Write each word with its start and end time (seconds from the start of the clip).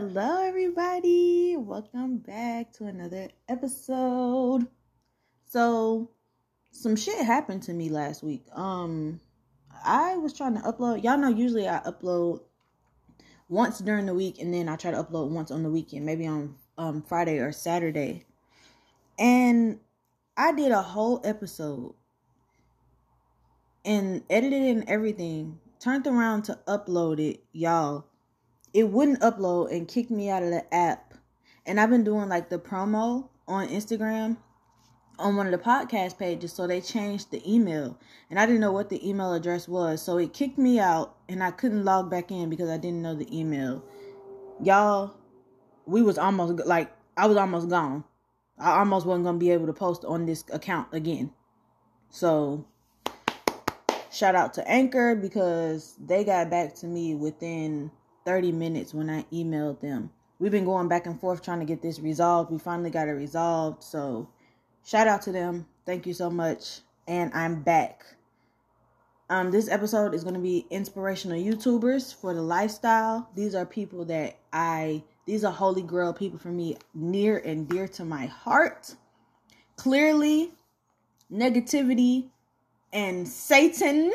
Hello, 0.00 0.46
everybody. 0.46 1.56
Welcome 1.58 2.18
back 2.18 2.70
to 2.74 2.84
another 2.84 3.30
episode. 3.48 4.68
So, 5.44 6.12
some 6.70 6.94
shit 6.94 7.18
happened 7.26 7.64
to 7.64 7.72
me 7.72 7.88
last 7.88 8.22
week. 8.22 8.44
Um, 8.52 9.20
I 9.84 10.16
was 10.16 10.32
trying 10.32 10.54
to 10.54 10.60
upload. 10.60 11.02
Y'all 11.02 11.18
know 11.18 11.26
usually 11.30 11.68
I 11.68 11.80
upload 11.80 12.42
once 13.48 13.80
during 13.80 14.06
the 14.06 14.14
week, 14.14 14.40
and 14.40 14.54
then 14.54 14.68
I 14.68 14.76
try 14.76 14.92
to 14.92 15.02
upload 15.02 15.30
once 15.30 15.50
on 15.50 15.64
the 15.64 15.68
weekend, 15.68 16.06
maybe 16.06 16.28
on 16.28 16.54
um 16.78 17.02
Friday 17.02 17.38
or 17.40 17.50
Saturday. 17.50 18.24
And 19.18 19.80
I 20.36 20.52
did 20.52 20.70
a 20.70 20.80
whole 20.80 21.20
episode 21.24 21.96
and 23.84 24.22
edited 24.30 24.62
and 24.62 24.88
everything. 24.88 25.58
Turned 25.80 26.06
around 26.06 26.42
to 26.42 26.56
upload 26.68 27.18
it, 27.18 27.42
y'all 27.50 28.07
it 28.72 28.88
wouldn't 28.88 29.20
upload 29.20 29.72
and 29.72 29.88
kicked 29.88 30.10
me 30.10 30.30
out 30.30 30.42
of 30.42 30.50
the 30.50 30.74
app. 30.74 31.14
And 31.66 31.80
I've 31.80 31.90
been 31.90 32.04
doing 32.04 32.28
like 32.28 32.48
the 32.48 32.58
promo 32.58 33.28
on 33.46 33.68
Instagram 33.68 34.36
on 35.18 35.36
one 35.36 35.46
of 35.46 35.52
the 35.52 35.58
podcast 35.58 36.18
pages, 36.18 36.52
so 36.52 36.66
they 36.66 36.80
changed 36.80 37.30
the 37.30 37.42
email. 37.50 37.98
And 38.30 38.38
I 38.38 38.46
didn't 38.46 38.60
know 38.60 38.72
what 38.72 38.88
the 38.88 39.06
email 39.06 39.32
address 39.34 39.66
was, 39.66 40.00
so 40.00 40.18
it 40.18 40.32
kicked 40.32 40.58
me 40.58 40.78
out 40.78 41.16
and 41.28 41.42
I 41.42 41.50
couldn't 41.50 41.84
log 41.84 42.10
back 42.10 42.30
in 42.30 42.50
because 42.50 42.70
I 42.70 42.76
didn't 42.76 43.02
know 43.02 43.14
the 43.14 43.36
email. 43.36 43.84
Y'all, 44.62 45.14
we 45.86 46.02
was 46.02 46.18
almost 46.18 46.64
like 46.66 46.92
I 47.16 47.26
was 47.26 47.36
almost 47.36 47.68
gone. 47.68 48.04
I 48.58 48.78
almost 48.78 49.06
wasn't 49.06 49.24
gonna 49.24 49.38
be 49.38 49.50
able 49.50 49.66
to 49.66 49.72
post 49.72 50.04
on 50.04 50.26
this 50.26 50.44
account 50.52 50.88
again. 50.92 51.32
So 52.10 52.66
shout 54.12 54.34
out 54.34 54.54
to 54.54 54.68
Anchor 54.68 55.14
because 55.14 55.94
they 55.98 56.24
got 56.24 56.50
back 56.50 56.74
to 56.76 56.86
me 56.86 57.14
within 57.14 57.90
30 58.28 58.52
minutes 58.52 58.92
when 58.92 59.08
I 59.08 59.22
emailed 59.32 59.80
them. 59.80 60.10
We've 60.38 60.52
been 60.52 60.66
going 60.66 60.86
back 60.86 61.06
and 61.06 61.18
forth 61.18 61.42
trying 61.42 61.60
to 61.60 61.64
get 61.64 61.80
this 61.80 61.98
resolved. 61.98 62.50
We 62.50 62.58
finally 62.58 62.90
got 62.90 63.08
it 63.08 63.12
resolved. 63.12 63.82
So, 63.82 64.28
shout 64.84 65.08
out 65.08 65.22
to 65.22 65.32
them. 65.32 65.66
Thank 65.86 66.06
you 66.06 66.12
so 66.12 66.28
much. 66.28 66.80
And 67.06 67.32
I'm 67.32 67.62
back. 67.62 68.04
Um, 69.30 69.50
this 69.50 69.70
episode 69.70 70.12
is 70.12 70.24
going 70.24 70.34
to 70.34 70.40
be 70.40 70.66
inspirational 70.68 71.38
YouTubers 71.38 72.14
for 72.14 72.34
the 72.34 72.42
lifestyle. 72.42 73.30
These 73.34 73.54
are 73.54 73.64
people 73.64 74.04
that 74.04 74.36
I, 74.52 75.02
these 75.24 75.42
are 75.42 75.50
holy 75.50 75.80
grail 75.80 76.12
people 76.12 76.38
for 76.38 76.48
me, 76.48 76.76
near 76.92 77.38
and 77.38 77.66
dear 77.66 77.88
to 77.88 78.04
my 78.04 78.26
heart. 78.26 78.94
Clearly, 79.76 80.52
negativity 81.32 82.26
and 82.92 83.26
Satan 83.26 84.12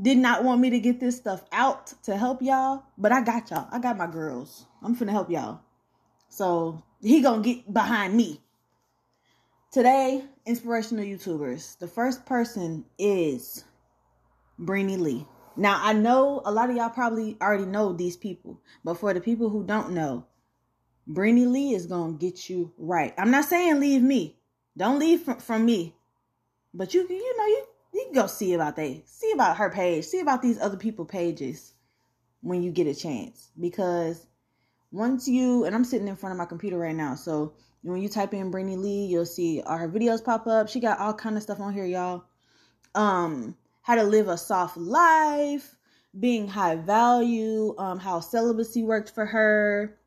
did 0.00 0.18
not 0.18 0.44
want 0.44 0.60
me 0.60 0.70
to 0.70 0.80
get 0.80 1.00
this 1.00 1.16
stuff 1.16 1.44
out 1.52 1.92
to 2.04 2.16
help 2.16 2.42
y'all, 2.42 2.84
but 2.96 3.12
I 3.12 3.22
got 3.22 3.50
y'all. 3.50 3.68
I 3.70 3.78
got 3.78 3.96
my 3.96 4.06
girls. 4.06 4.66
I'm 4.82 4.96
finna 4.96 5.10
help 5.10 5.30
y'all. 5.30 5.60
So 6.28 6.82
he 7.02 7.20
gonna 7.20 7.42
get 7.42 7.72
behind 7.72 8.16
me. 8.16 8.40
Today, 9.72 10.24
inspirational 10.46 11.04
YouTubers. 11.04 11.78
The 11.78 11.86
first 11.86 12.26
person 12.26 12.84
is 12.98 13.64
Brini 14.58 14.98
Lee. 14.98 15.26
Now 15.56 15.80
I 15.82 15.92
know 15.92 16.42
a 16.44 16.52
lot 16.52 16.70
of 16.70 16.76
y'all 16.76 16.90
probably 16.90 17.36
already 17.40 17.66
know 17.66 17.92
these 17.92 18.16
people, 18.16 18.60
but 18.84 18.94
for 18.94 19.12
the 19.12 19.20
people 19.20 19.48
who 19.48 19.64
don't 19.64 19.90
know, 19.90 20.26
Brini 21.08 21.50
Lee 21.50 21.74
is 21.74 21.86
gonna 21.86 22.14
get 22.14 22.48
you 22.48 22.72
right. 22.78 23.12
I'm 23.18 23.30
not 23.30 23.44
saying 23.44 23.80
leave 23.80 24.02
me. 24.02 24.36
Don't 24.76 24.98
leave 24.98 25.22
from, 25.22 25.38
from 25.38 25.64
me. 25.64 25.94
But 26.72 26.94
you 26.94 27.06
you 27.08 27.36
know 27.36 27.46
you 27.46 27.66
you 27.92 28.04
can 28.04 28.14
go 28.14 28.26
see 28.26 28.54
about 28.54 28.76
they 28.76 29.02
see 29.06 29.32
about 29.32 29.56
her 29.56 29.70
page, 29.70 30.04
see 30.04 30.20
about 30.20 30.42
these 30.42 30.60
other 30.60 30.76
people 30.76 31.04
pages 31.04 31.74
when 32.42 32.62
you 32.62 32.70
get 32.70 32.86
a 32.86 32.94
chance. 32.94 33.50
Because 33.58 34.26
once 34.92 35.28
you 35.28 35.64
and 35.64 35.74
I'm 35.74 35.84
sitting 35.84 36.08
in 36.08 36.16
front 36.16 36.32
of 36.32 36.38
my 36.38 36.46
computer 36.46 36.78
right 36.78 36.94
now, 36.94 37.14
so 37.14 37.54
when 37.82 38.02
you 38.02 38.08
type 38.08 38.34
in 38.34 38.50
Brini 38.50 38.76
Lee, 38.76 39.06
you'll 39.06 39.26
see 39.26 39.62
all 39.62 39.78
her 39.78 39.88
videos 39.88 40.22
pop 40.24 40.46
up. 40.46 40.68
She 40.68 40.80
got 40.80 40.98
all 40.98 41.14
kind 41.14 41.36
of 41.36 41.42
stuff 41.42 41.60
on 41.60 41.72
here, 41.72 41.86
y'all. 41.86 42.24
Um, 42.94 43.56
how 43.82 43.94
to 43.94 44.02
live 44.02 44.28
a 44.28 44.36
soft 44.36 44.76
life, 44.76 45.76
being 46.18 46.48
high 46.48 46.76
value, 46.76 47.74
um, 47.78 47.98
how 47.98 48.20
celibacy 48.20 48.82
worked 48.82 49.10
for 49.10 49.26
her, 49.26 49.98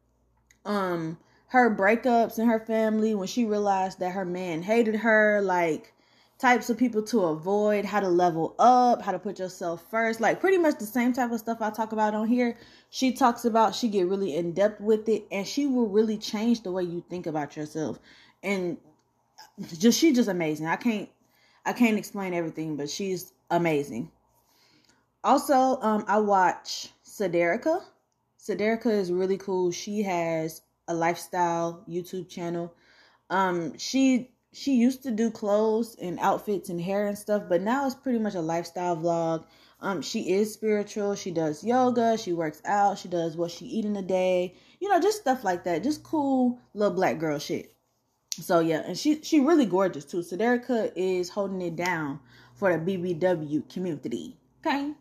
um, 0.66 1.18
her 1.48 1.76
breakups 1.76 2.38
and 2.40 2.50
her 2.50 2.60
family 2.60 3.16
when 3.16 3.28
she 3.28 3.46
realized 3.46 4.00
that 4.00 4.12
her 4.12 4.26
man 4.26 4.62
hated 4.62 4.96
her, 4.98 5.42
like 5.42 5.93
types 6.40 6.70
of 6.70 6.78
people 6.78 7.02
to 7.04 7.22
avoid, 7.22 7.86
how 7.86 8.00
to 8.00 8.10
level 8.10 8.56
up, 8.60 9.02
how 9.02 9.12
to 9.12 9.20
put 9.20 9.40
yourself 9.40 9.84
first. 9.90 10.20
Like 10.20 10.40
pretty 10.40 10.58
much 10.58 10.78
the 10.80 10.86
same 10.86 11.14
type 11.14 11.32
of 11.32 11.40
stuff 11.40 11.62
I 11.62 11.70
talk 11.70 11.92
about 11.92 12.14
on 12.16 12.28
here. 12.28 12.58
She 12.90 13.14
talks 13.14 13.46
about 13.46 13.76
she 13.76 13.88
get 13.88 14.08
really 14.08 14.36
in 14.36 14.54
depth 14.54 14.82
with 14.82 15.08
it 15.10 15.26
and 15.32 15.48
she 15.48 15.66
will 15.68 15.88
really 15.88 16.18
change 16.18 16.62
the 16.62 16.72
way 16.72 16.84
you 16.84 17.04
think 17.10 17.28
about 17.28 17.56
yourself. 17.56 18.00
And 18.42 18.78
just 19.78 20.00
she's 20.00 20.16
just 20.16 20.30
amazing. 20.30 20.68
I 20.68 20.76
can't 20.76 21.10
I 21.66 21.74
can't 21.74 21.98
explain 21.98 22.34
everything, 22.34 22.76
but 22.76 22.90
she's 22.90 23.32
amazing. 23.50 24.12
Also, 25.24 25.80
um 25.82 26.04
I 26.08 26.20
watch 26.20 26.90
Saderica. 27.06 27.82
Saderica 28.38 28.88
is 28.88 29.12
really 29.12 29.38
cool. 29.38 29.72
She 29.72 30.02
has 30.02 30.62
a 30.88 30.94
lifestyle 30.94 31.86
YouTube 31.88 32.28
channel. 32.28 32.74
Um 33.30 33.78
she 33.78 34.33
she 34.54 34.76
used 34.76 35.04
to 35.04 35.12
do 35.12 35.32
clothes 35.32 35.96
and 36.02 36.20
outfits 36.20 36.70
and 36.70 36.80
hair 36.80 37.08
and 37.08 37.18
stuff, 37.18 37.44
but 37.50 37.62
now 37.62 37.86
it's 37.86 37.96
pretty 37.96 38.20
much 38.20 38.36
a 38.36 38.42
lifestyle 38.42 38.96
vlog. 38.96 39.46
Um, 39.82 40.02
she 40.02 40.32
is 40.32 40.54
spiritual. 40.54 41.16
She 41.16 41.32
does 41.32 41.64
yoga. 41.64 42.18
She 42.18 42.32
works 42.32 42.62
out. 42.64 43.00
She 43.00 43.10
does 43.10 43.36
what 43.36 43.52
she 43.52 43.66
eat 43.66 43.84
in 43.84 43.96
a 43.98 44.02
day. 44.02 44.56
You 44.80 44.90
know, 44.90 45.00
just 45.00 45.20
stuff 45.20 45.44
like 45.44 45.64
that. 45.66 45.84
Just 45.84 46.04
cool 46.04 46.60
little 46.74 46.94
black 46.94 47.20
girl 47.20 47.40
shit. 47.40 47.74
So 48.40 48.60
yeah, 48.60 48.84
and 48.86 48.98
she 48.98 49.22
she 49.22 49.40
really 49.40 49.66
gorgeous 49.66 50.06
too. 50.06 50.24
So 50.24 50.38
Derica 50.38 50.92
is 50.96 51.30
holding 51.30 51.62
it 51.62 51.76
down 51.76 52.20
for 52.54 52.76
the 52.76 52.80
BBW 52.80 53.70
community. 53.72 54.38
Okay. 54.66 54.94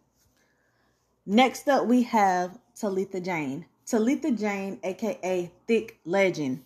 Next 1.24 1.68
up, 1.68 1.86
we 1.86 2.02
have 2.02 2.58
Talitha 2.74 3.20
Jane. 3.20 3.66
Talitha 3.86 4.32
Jane, 4.32 4.80
aka 4.82 5.52
Thick 5.66 6.00
Legend. 6.04 6.64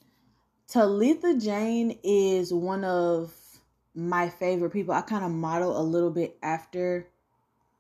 Talitha 0.68 1.34
Jane 1.34 1.96
is 2.02 2.52
one 2.52 2.82
of 2.82 3.32
my 3.94 4.28
favorite 4.28 4.70
people. 4.70 4.94
I 4.94 5.00
kind 5.00 5.24
of 5.24 5.30
model 5.30 5.80
a 5.80 5.82
little 5.82 6.10
bit 6.10 6.36
after 6.42 7.06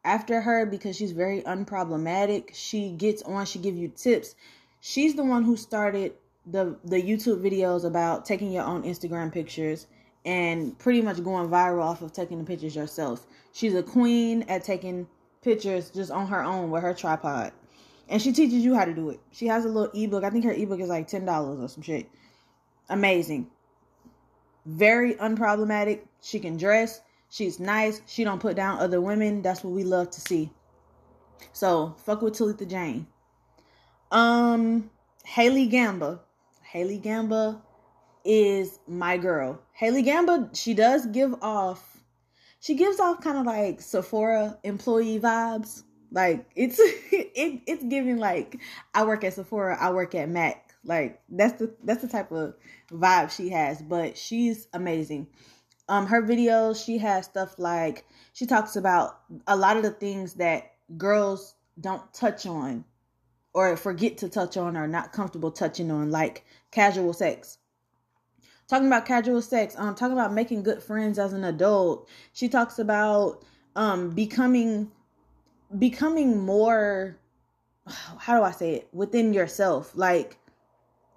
after 0.04 0.40
her 0.40 0.64
because 0.64 0.94
she's 0.94 1.10
very 1.10 1.42
unproblematic. 1.42 2.50
She 2.54 2.90
gets 2.90 3.22
on, 3.22 3.44
she 3.44 3.58
give 3.58 3.76
you 3.76 3.88
tips. 3.88 4.36
She's 4.80 5.16
the 5.16 5.24
one 5.24 5.42
who 5.42 5.56
started 5.56 6.12
the 6.46 6.78
the 6.84 7.02
YouTube 7.02 7.42
videos 7.42 7.84
about 7.84 8.24
taking 8.24 8.52
your 8.52 8.62
own 8.62 8.84
Instagram 8.84 9.32
pictures 9.32 9.88
and 10.24 10.78
pretty 10.78 11.02
much 11.02 11.24
going 11.24 11.48
viral 11.48 11.82
off 11.82 12.02
of 12.02 12.12
taking 12.12 12.38
the 12.38 12.44
pictures 12.44 12.76
yourself. 12.76 13.26
She's 13.52 13.74
a 13.74 13.82
queen 13.82 14.44
at 14.48 14.62
taking 14.62 15.08
pictures 15.42 15.90
just 15.90 16.12
on 16.12 16.28
her 16.28 16.44
own 16.44 16.70
with 16.70 16.84
her 16.84 16.94
tripod. 16.94 17.52
And 18.08 18.22
she 18.22 18.30
teaches 18.30 18.64
you 18.64 18.76
how 18.76 18.84
to 18.84 18.94
do 18.94 19.10
it. 19.10 19.18
She 19.32 19.48
has 19.48 19.64
a 19.64 19.68
little 19.68 19.90
ebook. 19.92 20.22
I 20.22 20.30
think 20.30 20.44
her 20.44 20.52
ebook 20.52 20.78
is 20.78 20.88
like 20.88 21.10
$10 21.10 21.26
or 21.60 21.68
some 21.68 21.82
shit 21.82 22.08
amazing. 22.88 23.48
Very 24.64 25.14
unproblematic. 25.14 26.00
She 26.20 26.40
can 26.40 26.56
dress. 26.56 27.00
She's 27.30 27.60
nice. 27.60 28.00
She 28.06 28.24
don't 28.24 28.40
put 28.40 28.56
down 28.56 28.78
other 28.78 29.00
women. 29.00 29.42
That's 29.42 29.62
what 29.62 29.72
we 29.72 29.84
love 29.84 30.10
to 30.10 30.20
see. 30.20 30.50
So 31.52 31.94
fuck 32.04 32.22
with 32.22 32.34
Talitha 32.34 32.66
Jane. 32.66 33.06
Um, 34.10 34.90
Haley 35.24 35.66
Gamba. 35.66 36.20
Haley 36.62 36.98
Gamba 36.98 37.62
is 38.24 38.78
my 38.86 39.16
girl. 39.16 39.60
Haley 39.72 40.02
Gamba, 40.02 40.50
she 40.52 40.74
does 40.74 41.06
give 41.06 41.34
off, 41.42 42.02
she 42.60 42.74
gives 42.74 42.98
off 42.98 43.20
kind 43.20 43.38
of 43.38 43.46
like 43.46 43.80
Sephora 43.80 44.58
employee 44.64 45.20
vibes. 45.20 45.84
Like 46.12 46.46
it's 46.54 46.78
it, 47.12 47.62
it's 47.66 47.84
giving 47.84 48.18
like 48.18 48.60
I 48.94 49.04
work 49.04 49.24
at 49.24 49.34
Sephora, 49.34 49.76
I 49.80 49.90
work 49.90 50.14
at 50.14 50.28
Mac 50.28 50.65
like 50.86 51.20
that's 51.28 51.58
the 51.58 51.74
that's 51.84 52.02
the 52.02 52.08
type 52.08 52.30
of 52.32 52.54
vibe 52.90 53.30
she 53.30 53.50
has, 53.50 53.82
but 53.82 54.16
she's 54.16 54.68
amazing. 54.72 55.26
Um 55.88 56.06
her 56.06 56.22
videos, 56.22 56.84
she 56.84 56.98
has 56.98 57.26
stuff 57.26 57.58
like 57.58 58.06
she 58.32 58.46
talks 58.46 58.76
about 58.76 59.20
a 59.46 59.56
lot 59.56 59.76
of 59.76 59.82
the 59.82 59.90
things 59.90 60.34
that 60.34 60.72
girls 60.96 61.54
don't 61.80 62.12
touch 62.14 62.46
on 62.46 62.84
or 63.52 63.76
forget 63.76 64.18
to 64.18 64.28
touch 64.28 64.56
on 64.56 64.76
or 64.76 64.86
not 64.86 65.12
comfortable 65.12 65.50
touching 65.50 65.90
on 65.90 66.10
like 66.10 66.44
casual 66.70 67.12
sex. 67.12 67.58
Talking 68.68 68.86
about 68.86 69.06
casual 69.06 69.42
sex 69.42 69.74
um 69.76 69.94
talking 69.94 70.12
about 70.12 70.32
making 70.32 70.62
good 70.62 70.82
friends 70.82 71.18
as 71.18 71.32
an 71.32 71.44
adult. 71.44 72.08
She 72.32 72.48
talks 72.48 72.78
about 72.78 73.44
um 73.74 74.10
becoming 74.10 74.90
becoming 75.76 76.38
more 76.38 77.18
how 78.18 78.38
do 78.38 78.44
i 78.44 78.52
say 78.52 78.74
it? 78.76 78.88
Within 78.92 79.32
yourself. 79.32 79.92
Like 79.94 80.38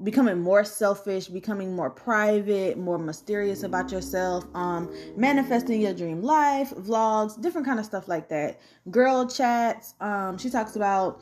becoming 0.03 0.39
more 0.39 0.63
selfish, 0.63 1.27
becoming 1.27 1.75
more 1.75 1.89
private, 1.89 2.77
more 2.77 2.97
mysterious 2.97 3.63
about 3.63 3.91
yourself, 3.91 4.45
um, 4.53 4.93
manifesting 5.17 5.81
your 5.81 5.93
dream 5.93 6.21
life, 6.21 6.71
vlogs, 6.71 7.39
different 7.41 7.67
kind 7.67 7.79
of 7.79 7.85
stuff 7.85 8.07
like 8.07 8.29
that. 8.29 8.59
Girl 8.89 9.27
chats. 9.27 9.95
Um, 9.99 10.37
she 10.37 10.49
talks 10.49 10.75
about 10.75 11.21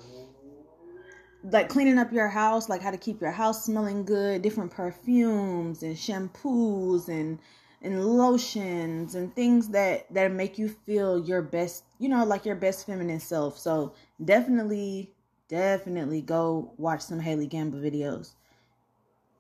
like 1.44 1.70
cleaning 1.70 1.98
up 1.98 2.12
your 2.12 2.28
house, 2.28 2.70
like 2.70 2.82
how 2.82 2.92
to 2.92 2.98
keep 2.98 3.22
your 3.22 3.32
house 3.32 3.66
smelling 3.66 4.06
good, 4.06 4.42
different 4.42 4.72
perfumes 4.72 5.84
and 5.84 5.96
shampoos 5.96 7.08
and 7.08 7.40
and 7.84 8.04
lotions 8.04 9.14
and 9.14 9.36
things 9.36 9.70
that 9.70 10.12
that 10.14 10.32
make 10.32 10.58
you 10.58 10.68
feel 10.68 11.20
your 11.20 11.42
best, 11.42 11.84
you 12.00 12.10
know, 12.10 12.26
like 12.26 12.46
your 12.46 12.56
best 12.56 12.86
feminine 12.86 13.20
self. 13.20 13.58
So 13.58 13.94
definitely, 14.24 15.14
definitely 15.48 16.22
go 16.22 16.74
watch 16.78 17.02
some 17.02 17.20
Haley 17.20 17.48
Gamba 17.48 17.78
videos. 17.78 18.34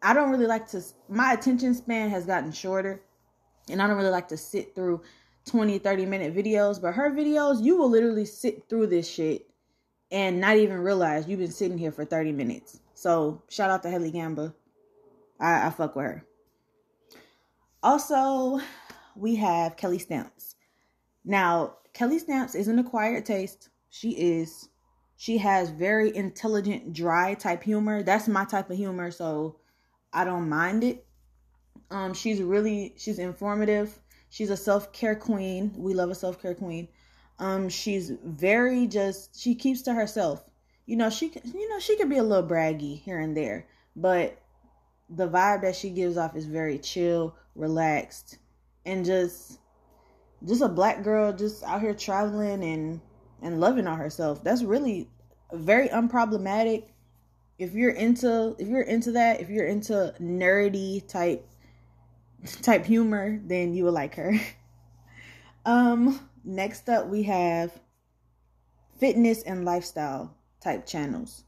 I 0.07 0.13
don't 0.13 0.29
really 0.29 0.47
like 0.47 0.69
to 0.69 0.81
my 1.09 1.33
attention 1.33 1.73
span 1.73 2.09
has 2.11 2.25
gotten 2.25 2.53
shorter 2.53 3.03
and 3.69 3.81
I 3.81 3.87
don't 3.87 3.97
really 3.97 4.09
like 4.09 4.29
to 4.29 4.37
sit 4.37 4.73
through 4.73 5.01
20, 5.47 5.79
30 5.79 6.05
minute 6.05 6.33
videos, 6.33 6.81
but 6.81 6.93
her 6.93 7.11
videos, 7.11 7.61
you 7.61 7.75
will 7.75 7.89
literally 7.89 8.23
sit 8.23 8.69
through 8.69 8.87
this 8.87 9.05
shit 9.05 9.49
and 10.09 10.39
not 10.39 10.55
even 10.55 10.77
realize 10.77 11.27
you've 11.27 11.41
been 11.41 11.51
sitting 11.51 11.77
here 11.77 11.91
for 11.91 12.05
30 12.05 12.31
minutes. 12.31 12.79
So 12.93 13.43
shout 13.49 13.69
out 13.69 13.83
to 13.83 13.89
Haley 13.89 14.11
Gamba. 14.11 14.55
I, 15.41 15.67
I 15.67 15.69
fuck 15.71 15.97
with 15.97 16.05
her. 16.05 16.25
Also, 17.83 18.61
we 19.13 19.35
have 19.35 19.75
Kelly 19.75 19.99
Stamps. 19.99 20.55
Now, 21.25 21.79
Kelly 21.91 22.19
Stamps 22.19 22.55
is 22.55 22.69
an 22.69 22.79
acquired 22.79 23.25
taste. 23.25 23.67
She 23.89 24.11
is. 24.11 24.69
She 25.17 25.37
has 25.39 25.69
very 25.69 26.15
intelligent, 26.15 26.93
dry 26.93 27.33
type 27.33 27.61
humor. 27.61 28.03
That's 28.03 28.29
my 28.29 28.45
type 28.45 28.69
of 28.69 28.77
humor, 28.77 29.11
so 29.11 29.57
I 30.13 30.23
don't 30.23 30.49
mind 30.49 30.83
it. 30.83 31.05
Um, 31.89 32.13
she's 32.13 32.41
really 32.41 32.93
she's 32.97 33.19
informative. 33.19 33.99
She's 34.29 34.49
a 34.49 34.57
self 34.57 34.91
care 34.91 35.15
queen. 35.15 35.73
We 35.77 35.93
love 35.93 36.09
a 36.09 36.15
self 36.15 36.41
care 36.41 36.55
queen. 36.55 36.87
Um, 37.39 37.69
she's 37.69 38.11
very 38.23 38.87
just 38.87 39.39
she 39.39 39.55
keeps 39.55 39.83
to 39.83 39.93
herself. 39.93 40.43
You 40.85 40.97
know, 40.97 41.09
she 41.09 41.31
you 41.43 41.69
know, 41.69 41.79
she 41.79 41.95
can 41.97 42.09
be 42.09 42.17
a 42.17 42.23
little 42.23 42.47
braggy 42.47 42.99
here 42.99 43.19
and 43.19 43.35
there, 43.35 43.67
but 43.95 44.41
the 45.09 45.27
vibe 45.27 45.61
that 45.61 45.75
she 45.75 45.89
gives 45.89 46.17
off 46.17 46.35
is 46.35 46.45
very 46.45 46.79
chill, 46.79 47.35
relaxed, 47.55 48.37
and 48.85 49.05
just 49.05 49.59
just 50.45 50.61
a 50.61 50.69
black 50.69 51.03
girl 51.03 51.33
just 51.33 51.63
out 51.63 51.81
here 51.81 51.93
traveling 51.93 52.63
and 52.63 53.01
and 53.41 53.59
loving 53.59 53.87
on 53.87 53.97
herself. 53.97 54.43
That's 54.43 54.63
really 54.63 55.09
very 55.53 55.89
unproblematic. 55.89 56.85
If 57.57 57.73
you're 57.73 57.91
into 57.91 58.55
if 58.59 58.67
you're 58.67 58.81
into 58.81 59.13
that, 59.13 59.41
if 59.41 59.49
you're 59.49 59.67
into 59.67 60.13
nerdy 60.21 61.07
type 61.07 61.47
type 62.61 62.85
humor, 62.85 63.39
then 63.43 63.73
you 63.73 63.85
will 63.85 63.93
like 63.93 64.15
her. 64.15 64.33
um 65.65 66.19
Next 66.47 66.87
up, 66.87 67.07
we 67.07 67.23
have 67.23 67.77
fitness 68.99 69.43
and 69.43 69.65
lifestyle 69.65 70.33
type 70.61 70.85
channels. 70.85 71.43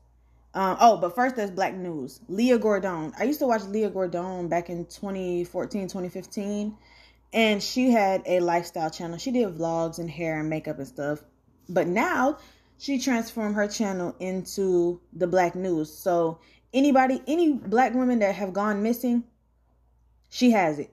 Um, 0.53 0.75
oh, 0.81 0.97
but 0.97 1.15
first, 1.15 1.37
there's 1.37 1.51
Black 1.51 1.73
News. 1.73 2.19
Leah 2.27 2.57
Gordon. 2.57 3.13
I 3.17 3.23
used 3.23 3.39
to 3.39 3.47
watch 3.47 3.63
Leah 3.63 3.91
Gordon 3.91 4.49
back 4.49 4.69
in 4.69 4.83
2014, 4.87 5.83
2015, 5.83 6.75
and 7.31 7.63
she 7.63 7.91
had 7.91 8.23
a 8.25 8.41
lifestyle 8.41 8.89
channel. 8.89 9.17
She 9.17 9.31
did 9.31 9.57
vlogs 9.57 9.99
and 9.99 10.09
hair 10.09 10.37
and 10.37 10.49
makeup 10.49 10.79
and 10.79 10.87
stuff. 10.87 11.23
But 11.69 11.87
now 11.87 12.39
she 12.79 12.97
transformed 12.97 13.55
her 13.55 13.67
channel 13.67 14.15
into 14.19 14.99
the 15.13 15.27
Black 15.27 15.53
News. 15.53 15.93
So 15.93 16.39
anybody, 16.73 17.21
any 17.27 17.53
black 17.53 17.93
women 17.93 18.17
that 18.19 18.33
have 18.33 18.53
gone 18.53 18.81
missing, 18.81 19.25
she 20.29 20.49
has 20.51 20.79
it 20.79 20.91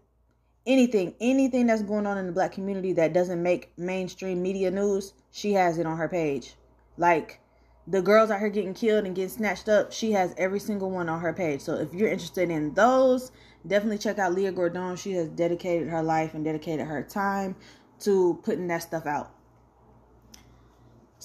anything, 0.66 1.14
anything 1.20 1.66
that's 1.66 1.82
going 1.82 2.06
on 2.06 2.18
in 2.18 2.26
the 2.26 2.32
black 2.32 2.52
community 2.52 2.92
that 2.94 3.12
doesn't 3.12 3.42
make 3.42 3.72
mainstream 3.78 4.42
media 4.42 4.70
news, 4.70 5.14
she 5.30 5.52
has 5.52 5.78
it 5.78 5.86
on 5.86 5.96
her 5.96 6.08
page. 6.08 6.54
Like 6.96 7.40
the 7.86 8.02
girls 8.02 8.30
out 8.30 8.40
here 8.40 8.48
getting 8.48 8.74
killed 8.74 9.04
and 9.04 9.14
getting 9.14 9.30
snatched 9.30 9.68
up, 9.68 9.92
she 9.92 10.12
has 10.12 10.34
every 10.36 10.58
single 10.58 10.90
one 10.90 11.08
on 11.08 11.20
her 11.20 11.32
page. 11.32 11.60
So 11.60 11.74
if 11.74 11.94
you're 11.94 12.08
interested 12.08 12.50
in 12.50 12.74
those, 12.74 13.30
definitely 13.66 13.98
check 13.98 14.18
out 14.18 14.34
Leah 14.34 14.52
Gordon. 14.52 14.96
She 14.96 15.12
has 15.12 15.28
dedicated 15.28 15.88
her 15.88 16.02
life 16.02 16.34
and 16.34 16.44
dedicated 16.44 16.86
her 16.86 17.02
time 17.02 17.54
to 18.00 18.38
putting 18.42 18.66
that 18.68 18.82
stuff 18.82 19.06
out. 19.06 19.32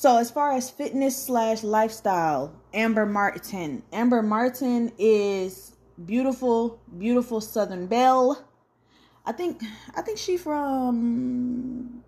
So 0.01 0.17
as 0.17 0.31
far 0.31 0.53
as 0.53 0.71
fitness 0.71 1.15
slash 1.15 1.61
lifestyle, 1.61 2.59
Amber 2.73 3.05
Martin. 3.05 3.83
Amber 3.93 4.23
Martin 4.23 4.91
is 4.97 5.75
beautiful, 6.03 6.81
beautiful 6.97 7.39
Southern 7.39 7.85
Belle 7.85 8.43
I 9.25 9.31
think 9.31 9.61
I 9.95 10.01
think 10.01 10.17
she 10.17 10.37
from 10.37 12.03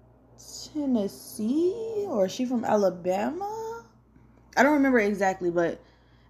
Tennessee 0.73 2.05
or 2.07 2.27
she 2.27 2.45
from 2.45 2.65
Alabama. 2.65 3.85
I 4.57 4.63
don't 4.63 4.73
remember 4.73 4.99
exactly, 4.99 5.51
but 5.51 5.79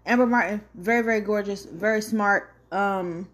Amber 0.06 0.26
Martin, 0.26 0.62
very 0.76 1.02
very 1.02 1.22
gorgeous, 1.22 1.64
very 1.64 2.02
smart. 2.02 2.54
Um, 2.74 3.30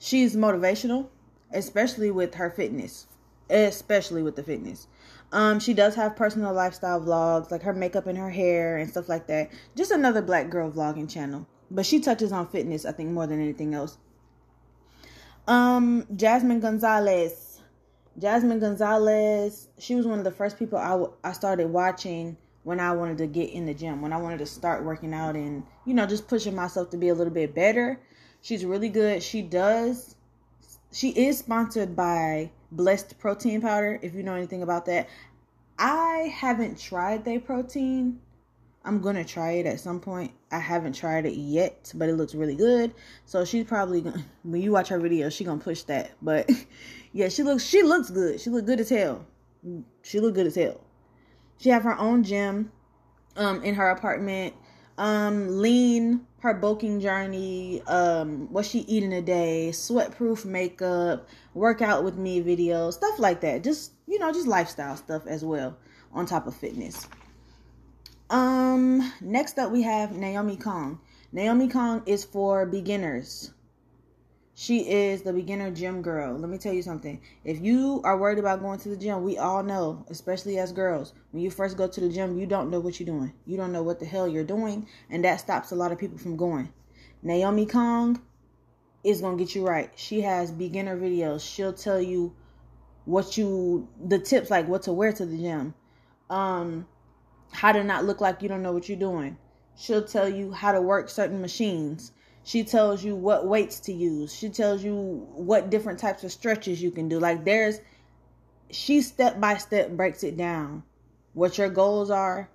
she's 0.00 0.34
motivational, 0.34 1.06
especially 1.52 2.10
with 2.10 2.34
her 2.34 2.50
fitness, 2.50 3.06
especially 3.48 4.24
with 4.24 4.34
the 4.34 4.42
fitness. 4.42 4.88
Um, 5.30 5.60
she 5.60 5.74
does 5.74 5.94
have 5.94 6.16
personal 6.16 6.54
lifestyle 6.54 7.00
vlogs, 7.00 7.50
like 7.50 7.62
her 7.62 7.74
makeup 7.74 8.06
and 8.06 8.16
her 8.16 8.30
hair 8.30 8.78
and 8.78 8.88
stuff 8.88 9.08
like 9.08 9.26
that. 9.26 9.50
Just 9.76 9.90
another 9.90 10.22
black 10.22 10.48
girl 10.48 10.70
vlogging 10.70 11.10
channel, 11.10 11.46
but 11.70 11.84
she 11.84 12.00
touches 12.00 12.32
on 12.32 12.48
fitness, 12.48 12.86
I 12.86 12.92
think, 12.92 13.10
more 13.10 13.26
than 13.26 13.40
anything 13.40 13.74
else. 13.74 13.98
Um, 15.46 16.06
Jasmine 16.16 16.60
Gonzalez. 16.60 17.60
Jasmine 18.18 18.58
Gonzalez, 18.58 19.68
she 19.78 19.94
was 19.94 20.06
one 20.06 20.18
of 20.18 20.24
the 20.24 20.32
first 20.32 20.58
people 20.58 20.76
I, 20.76 20.90
w- 20.90 21.12
I 21.22 21.32
started 21.32 21.68
watching 21.70 22.36
when 22.64 22.80
I 22.80 22.92
wanted 22.92 23.18
to 23.18 23.26
get 23.26 23.50
in 23.50 23.64
the 23.64 23.74
gym, 23.74 24.02
when 24.02 24.12
I 24.12 24.16
wanted 24.16 24.40
to 24.40 24.46
start 24.46 24.84
working 24.84 25.14
out 25.14 25.36
and, 25.36 25.62
you 25.84 25.94
know, 25.94 26.04
just 26.04 26.26
pushing 26.26 26.54
myself 26.54 26.90
to 26.90 26.96
be 26.96 27.10
a 27.10 27.14
little 27.14 27.32
bit 27.32 27.54
better. 27.54 28.00
She's 28.42 28.64
really 28.64 28.88
good. 28.88 29.22
She 29.22 29.40
does, 29.40 30.16
she 30.92 31.10
is 31.10 31.38
sponsored 31.38 31.94
by 31.94 32.50
Blessed 32.70 33.18
Protein 33.18 33.60
Powder, 33.60 33.98
if 34.02 34.14
you 34.14 34.22
know 34.22 34.34
anything 34.34 34.62
about 34.62 34.86
that. 34.86 35.08
I 35.78 36.32
haven't 36.34 36.78
tried 36.78 37.24
their 37.24 37.40
protein. 37.40 38.20
I'm 38.84 39.00
gonna 39.00 39.24
try 39.24 39.52
it 39.52 39.66
at 39.66 39.80
some 39.80 40.00
point. 40.00 40.32
I 40.50 40.58
haven't 40.58 40.94
tried 40.94 41.26
it 41.26 41.34
yet, 41.34 41.92
but 41.94 42.08
it 42.08 42.14
looks 42.14 42.34
really 42.34 42.56
good. 42.56 42.94
So 43.26 43.44
she's 43.44 43.64
probably 43.64 44.00
gonna 44.00 44.24
when 44.42 44.60
you 44.62 44.72
watch 44.72 44.88
her 44.88 44.98
video, 44.98 45.28
she 45.28 45.44
gonna 45.44 45.60
push 45.60 45.82
that. 45.84 46.10
But 46.22 46.50
yeah, 47.12 47.28
she 47.28 47.42
looks 47.42 47.64
she 47.64 47.82
looks 47.82 48.10
good. 48.10 48.40
She 48.40 48.50
look 48.50 48.66
good 48.66 48.80
as 48.80 48.88
hell. 48.88 49.26
She 50.02 50.20
look 50.20 50.34
good 50.34 50.46
as 50.46 50.54
hell. 50.54 50.80
She 51.58 51.70
have 51.70 51.82
her 51.84 51.98
own 51.98 52.22
gym 52.24 52.72
um 53.36 53.62
in 53.62 53.74
her 53.74 53.90
apartment. 53.90 54.54
Um 54.96 55.60
lean, 55.60 56.26
her 56.40 56.54
bulking 56.54 57.00
journey, 57.00 57.82
um 57.86 58.52
what 58.52 58.64
she 58.66 58.80
eating 58.80 59.12
a 59.12 59.22
day, 59.22 59.70
sweatproof 59.72 60.44
makeup, 60.44 61.28
workout 61.54 62.04
with 62.04 62.16
me 62.16 62.42
videos, 62.42 62.94
stuff 62.94 63.18
like 63.18 63.40
that. 63.40 63.64
Just 63.64 63.92
you 64.06 64.18
know, 64.18 64.32
just 64.32 64.46
lifestyle 64.46 64.96
stuff 64.96 65.26
as 65.26 65.44
well 65.44 65.76
on 66.12 66.26
top 66.26 66.46
of 66.46 66.56
fitness. 66.56 67.06
Um, 68.30 69.12
next 69.20 69.58
up 69.58 69.70
we 69.70 69.82
have 69.82 70.12
Naomi 70.12 70.56
Kong. 70.56 71.00
Naomi 71.32 71.68
Kong 71.68 72.02
is 72.06 72.24
for 72.24 72.66
beginners. 72.66 73.52
She 74.60 74.90
is 74.90 75.22
the 75.22 75.32
beginner 75.32 75.70
gym 75.70 76.02
girl. 76.02 76.36
Let 76.36 76.50
me 76.50 76.58
tell 76.58 76.72
you 76.72 76.82
something. 76.82 77.20
If 77.44 77.60
you 77.60 78.00
are 78.02 78.18
worried 78.18 78.40
about 78.40 78.60
going 78.60 78.80
to 78.80 78.88
the 78.88 78.96
gym, 78.96 79.22
we 79.22 79.38
all 79.38 79.62
know, 79.62 80.04
especially 80.10 80.58
as 80.58 80.72
girls, 80.72 81.14
when 81.30 81.44
you 81.44 81.48
first 81.48 81.76
go 81.76 81.86
to 81.86 82.00
the 82.00 82.08
gym, 82.08 82.36
you 82.36 82.44
don't 82.44 82.68
know 82.68 82.80
what 82.80 82.98
you're 82.98 83.06
doing. 83.06 83.32
You 83.46 83.56
don't 83.56 83.70
know 83.70 83.84
what 83.84 84.00
the 84.00 84.04
hell 84.04 84.26
you're 84.26 84.42
doing, 84.42 84.88
and 85.10 85.24
that 85.24 85.38
stops 85.38 85.70
a 85.70 85.76
lot 85.76 85.92
of 85.92 85.98
people 86.00 86.18
from 86.18 86.36
going. 86.36 86.72
Naomi 87.22 87.66
Kong 87.66 88.20
is 89.04 89.20
going 89.20 89.38
to 89.38 89.44
get 89.44 89.54
you 89.54 89.64
right. 89.64 89.92
She 89.94 90.22
has 90.22 90.50
beginner 90.50 90.98
videos. 90.98 91.40
She'll 91.40 91.72
tell 91.72 92.02
you 92.02 92.34
what 93.04 93.38
you 93.38 93.88
the 94.04 94.18
tips 94.18 94.50
like 94.50 94.66
what 94.66 94.82
to 94.82 94.92
wear 94.92 95.12
to 95.12 95.24
the 95.24 95.38
gym. 95.38 95.72
Um 96.30 96.88
how 97.52 97.70
to 97.70 97.84
not 97.84 98.06
look 98.06 98.20
like 98.20 98.42
you 98.42 98.48
don't 98.48 98.64
know 98.64 98.72
what 98.72 98.88
you're 98.88 98.98
doing. 98.98 99.38
She'll 99.76 100.04
tell 100.04 100.28
you 100.28 100.50
how 100.50 100.72
to 100.72 100.82
work 100.82 101.10
certain 101.10 101.40
machines. 101.40 102.10
She 102.44 102.64
tells 102.64 103.04
you 103.04 103.14
what 103.14 103.46
weights 103.46 103.80
to 103.80 103.92
use. 103.92 104.34
She 104.34 104.48
tells 104.48 104.82
you 104.82 105.26
what 105.32 105.70
different 105.70 105.98
types 105.98 106.24
of 106.24 106.32
stretches 106.32 106.82
you 106.82 106.90
can 106.90 107.08
do. 107.08 107.18
Like 107.18 107.44
there's 107.44 107.80
she 108.70 109.00
step 109.00 109.40
by 109.40 109.56
step 109.56 109.90
breaks 109.90 110.22
it 110.22 110.36
down 110.36 110.82
what 111.32 111.56
your 111.56 111.68
goals 111.68 112.10
are 112.10 112.50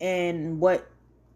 and 0.00 0.60
what 0.60 0.88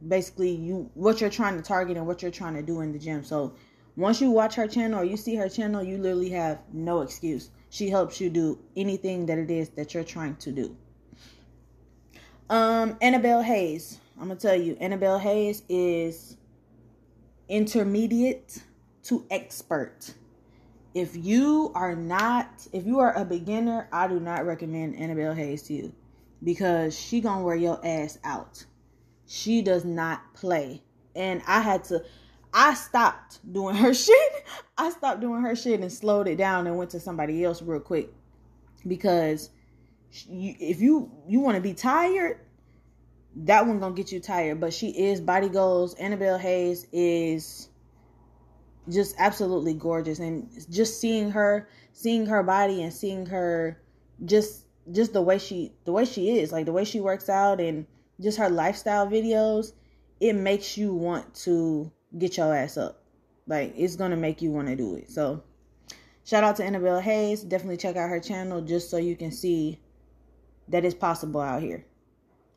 basically 0.06 0.50
you 0.50 0.90
what 0.94 1.20
you're 1.20 1.30
trying 1.30 1.56
to 1.56 1.62
target 1.62 1.96
and 1.96 2.06
what 2.06 2.22
you're 2.22 2.30
trying 2.30 2.54
to 2.54 2.62
do 2.62 2.80
in 2.80 2.92
the 2.92 2.98
gym. 2.98 3.24
So 3.24 3.54
once 3.96 4.20
you 4.20 4.30
watch 4.30 4.54
her 4.54 4.66
channel 4.66 5.00
or 5.00 5.04
you 5.04 5.16
see 5.16 5.34
her 5.36 5.48
channel, 5.48 5.82
you 5.82 5.98
literally 5.98 6.30
have 6.30 6.60
no 6.72 7.00
excuse. 7.02 7.50
She 7.70 7.90
helps 7.90 8.20
you 8.20 8.30
do 8.30 8.58
anything 8.76 9.26
that 9.26 9.38
it 9.38 9.50
is 9.50 9.70
that 9.70 9.94
you're 9.94 10.04
trying 10.04 10.36
to 10.36 10.52
do. 10.52 10.76
Um, 12.48 12.96
Annabelle 13.00 13.42
Hayes. 13.42 13.98
I'm 14.20 14.28
gonna 14.28 14.38
tell 14.38 14.56
you, 14.56 14.76
Annabelle 14.80 15.18
Hayes 15.18 15.62
is 15.68 16.36
intermediate 17.50 18.62
to 19.04 19.26
expert. 19.30 20.14
If 20.94 21.16
you 21.16 21.72
are 21.74 21.96
not, 21.96 22.68
if 22.72 22.86
you 22.86 23.00
are 23.00 23.16
a 23.16 23.24
beginner, 23.24 23.88
I 23.92 24.08
do 24.08 24.20
not 24.20 24.46
recommend 24.46 24.96
Annabelle 24.96 25.34
Hayes 25.34 25.64
to 25.64 25.74
you 25.74 25.94
because 26.44 26.98
she 26.98 27.20
gonna 27.20 27.44
wear 27.44 27.56
your 27.56 27.80
ass 27.86 28.18
out. 28.24 28.64
She 29.26 29.62
does 29.62 29.84
not 29.84 30.34
play. 30.34 30.82
and 31.16 31.42
I 31.46 31.60
had 31.60 31.84
to. 31.86 32.04
I 32.54 32.74
stopped 32.74 33.40
doing 33.52 33.76
her 33.76 33.94
shit. 34.06 34.32
I 34.78 34.90
stopped 34.90 35.20
doing 35.20 35.42
her 35.42 35.56
shit 35.56 35.80
and 35.80 35.92
slowed 35.92 36.28
it 36.28 36.36
down 36.36 36.66
and 36.68 36.78
went 36.78 36.90
to 36.92 37.00
somebody 37.00 37.44
else 37.44 37.62
real 37.62 37.80
quick 37.80 38.10
because 38.86 39.50
if 40.28 40.80
you 40.80 41.12
you 41.28 41.40
want 41.40 41.56
to 41.56 41.60
be 41.62 41.74
tired, 41.74 42.40
that 43.36 43.66
one 43.66 43.78
gonna 43.80 43.94
get 43.94 44.12
you 44.12 44.20
tired. 44.20 44.60
But 44.60 44.72
she 44.72 44.88
is 44.88 45.20
body 45.20 45.48
goals. 45.48 45.94
Annabelle 45.94 46.38
Hayes 46.38 46.86
is 46.92 47.68
just 48.88 49.14
absolutely 49.18 49.74
gorgeous, 49.74 50.18
and 50.18 50.48
just 50.70 51.00
seeing 51.00 51.30
her, 51.30 51.68
seeing 51.92 52.26
her 52.26 52.42
body, 52.42 52.82
and 52.82 52.92
seeing 52.92 53.26
her 53.26 53.80
just 54.24 54.66
just 54.90 55.12
the 55.12 55.22
way 55.22 55.38
she 55.38 55.72
the 55.84 55.92
way 55.92 56.04
she 56.04 56.38
is, 56.38 56.52
like 56.52 56.66
the 56.66 56.72
way 56.72 56.84
she 56.84 57.00
works 57.00 57.28
out, 57.28 57.60
and 57.60 57.86
just 58.20 58.38
her 58.38 58.50
lifestyle 58.50 59.06
videos, 59.06 59.72
it 60.20 60.34
makes 60.34 60.76
you 60.76 60.94
want 60.94 61.34
to 61.34 61.90
get 62.18 62.36
your 62.36 62.54
ass 62.54 62.76
up. 62.76 63.02
Like 63.46 63.74
it's 63.76 63.96
gonna 63.96 64.16
make 64.16 64.42
you 64.42 64.50
want 64.50 64.68
to 64.68 64.76
do 64.76 64.94
it. 64.96 65.10
So 65.10 65.42
shout 66.24 66.44
out 66.44 66.56
to 66.56 66.64
Annabelle 66.64 67.00
Hayes. 67.00 67.42
Definitely 67.42 67.78
check 67.78 67.96
out 67.96 68.08
her 68.10 68.20
channel 68.20 68.60
just 68.60 68.90
so 68.90 68.96
you 68.96 69.16
can 69.16 69.32
see 69.32 69.80
that 70.68 70.84
it's 70.84 70.94
possible 70.94 71.40
out 71.40 71.62
here. 71.62 71.84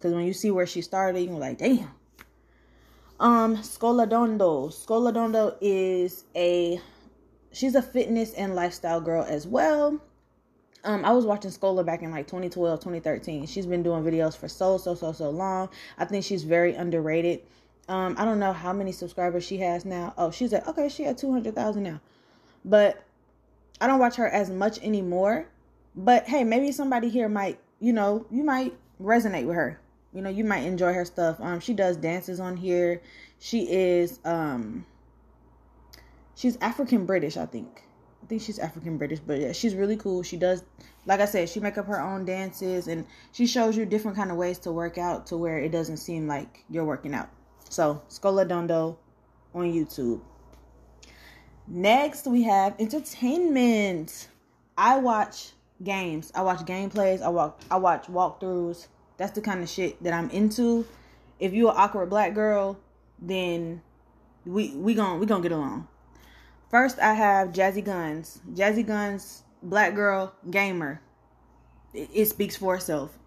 Because 0.03 0.15
when 0.15 0.25
you 0.25 0.33
see 0.33 0.51
where 0.51 0.67
she 0.67 0.81
started, 0.81 1.21
you're 1.21 1.39
like, 1.39 1.59
damn. 1.59 1.89
Um, 3.21 3.55
Scola 3.59 4.05
Dondo. 4.05 4.67
Scoladondo 4.69 5.55
is 5.61 6.25
a 6.35 6.77
she's 7.53 7.73
a 7.75 7.81
fitness 7.81 8.33
and 8.33 8.53
lifestyle 8.53 8.99
girl 8.99 9.23
as 9.23 9.47
well. 9.47 10.01
Um, 10.83 11.05
I 11.05 11.13
was 11.13 11.25
watching 11.25 11.51
Scola 11.51 11.85
back 11.85 12.01
in 12.01 12.11
like 12.11 12.27
2012, 12.27 12.81
2013. 12.81 13.45
She's 13.45 13.65
been 13.65 13.81
doing 13.81 14.03
videos 14.03 14.35
for 14.35 14.49
so, 14.49 14.77
so, 14.77 14.93
so, 14.93 15.13
so 15.13 15.29
long. 15.29 15.69
I 15.97 16.03
think 16.03 16.25
she's 16.25 16.43
very 16.43 16.75
underrated. 16.75 17.43
Um, 17.87 18.15
I 18.17 18.25
don't 18.25 18.39
know 18.39 18.51
how 18.51 18.73
many 18.73 18.91
subscribers 18.91 19.45
she 19.45 19.55
has 19.59 19.85
now. 19.85 20.13
Oh, 20.17 20.31
she's 20.31 20.51
at 20.51 20.67
okay, 20.67 20.89
she 20.89 21.03
had 21.03 21.17
200,000 21.17 21.81
now. 21.81 22.01
But 22.65 23.01
I 23.79 23.87
don't 23.87 23.99
watch 23.99 24.17
her 24.17 24.27
as 24.27 24.49
much 24.49 24.79
anymore. 24.83 25.47
But 25.95 26.27
hey, 26.27 26.43
maybe 26.43 26.73
somebody 26.73 27.07
here 27.07 27.29
might, 27.29 27.57
you 27.79 27.93
know, 27.93 28.25
you 28.29 28.43
might 28.43 28.75
resonate 29.01 29.45
with 29.45 29.55
her. 29.55 29.79
You 30.13 30.21
know, 30.21 30.29
you 30.29 30.43
might 30.43 30.59
enjoy 30.59 30.93
her 30.93 31.05
stuff. 31.05 31.37
Um, 31.39 31.59
she 31.59 31.73
does 31.73 31.97
dances 31.97 32.39
on 32.39 32.57
here. 32.57 33.01
She 33.39 33.71
is 33.71 34.19
um 34.25 34.85
she's 36.35 36.57
African 36.61 37.05
British, 37.05 37.37
I 37.37 37.45
think. 37.45 37.83
I 38.21 38.25
think 38.25 38.41
she's 38.41 38.57
African 38.59 38.97
British, 38.97 39.19
but 39.19 39.39
yeah, 39.39 39.51
she's 39.51 39.75
really 39.75 39.97
cool. 39.97 40.23
She 40.23 40.37
does 40.37 40.63
like 41.05 41.19
I 41.19 41.25
said, 41.25 41.49
she 41.49 41.59
make 41.59 41.77
up 41.77 41.87
her 41.87 41.99
own 41.99 42.25
dances 42.25 42.87
and 42.87 43.05
she 43.31 43.45
shows 43.45 43.75
you 43.75 43.85
different 43.85 44.15
kind 44.15 44.31
of 44.31 44.37
ways 44.37 44.59
to 44.59 44.71
work 44.71 44.97
out 44.97 45.27
to 45.27 45.37
where 45.37 45.59
it 45.59 45.71
doesn't 45.71 45.97
seem 45.97 46.27
like 46.27 46.63
you're 46.69 46.85
working 46.85 47.13
out. 47.13 47.29
So, 47.69 48.01
Scola 48.09 48.47
Dondo 48.47 48.97
on 49.53 49.65
YouTube. 49.65 50.21
Next, 51.67 52.27
we 52.27 52.43
have 52.43 52.75
entertainment. 52.79 54.27
I 54.77 54.97
watch 54.97 55.51
games. 55.83 56.31
I 56.35 56.41
watch 56.41 56.59
gameplays. 56.59 57.21
I 57.21 57.29
walk. 57.29 57.59
I 57.71 57.77
watch 57.77 58.07
walkthroughs. 58.07 58.87
That's 59.23 59.35
the 59.35 59.41
kind 59.41 59.63
of 59.63 59.69
shit 59.69 60.03
that 60.03 60.11
I'm 60.11 60.29
into. 60.31 60.85
If 61.39 61.53
you're 61.53 61.71
an 61.71 61.77
awkward 61.77 62.09
black 62.09 62.33
girl, 62.33 62.77
then 63.17 63.81
we 64.45 64.75
we 64.75 64.95
gon' 64.95 65.21
we 65.21 65.25
gonna 65.25 65.41
get 65.41 65.53
along. 65.53 65.87
First, 66.69 66.99
I 66.99 67.13
have 67.13 67.53
Jazzy 67.53 67.81
Guns. 67.81 68.41
Jazzy 68.53 68.85
Guns, 68.85 69.43
black 69.61 69.95
girl 69.95 70.33
gamer. 70.51 70.99
It, 71.93 72.09
it 72.13 72.25
speaks 72.25 72.57
for 72.57 72.75
itself. 72.75 73.17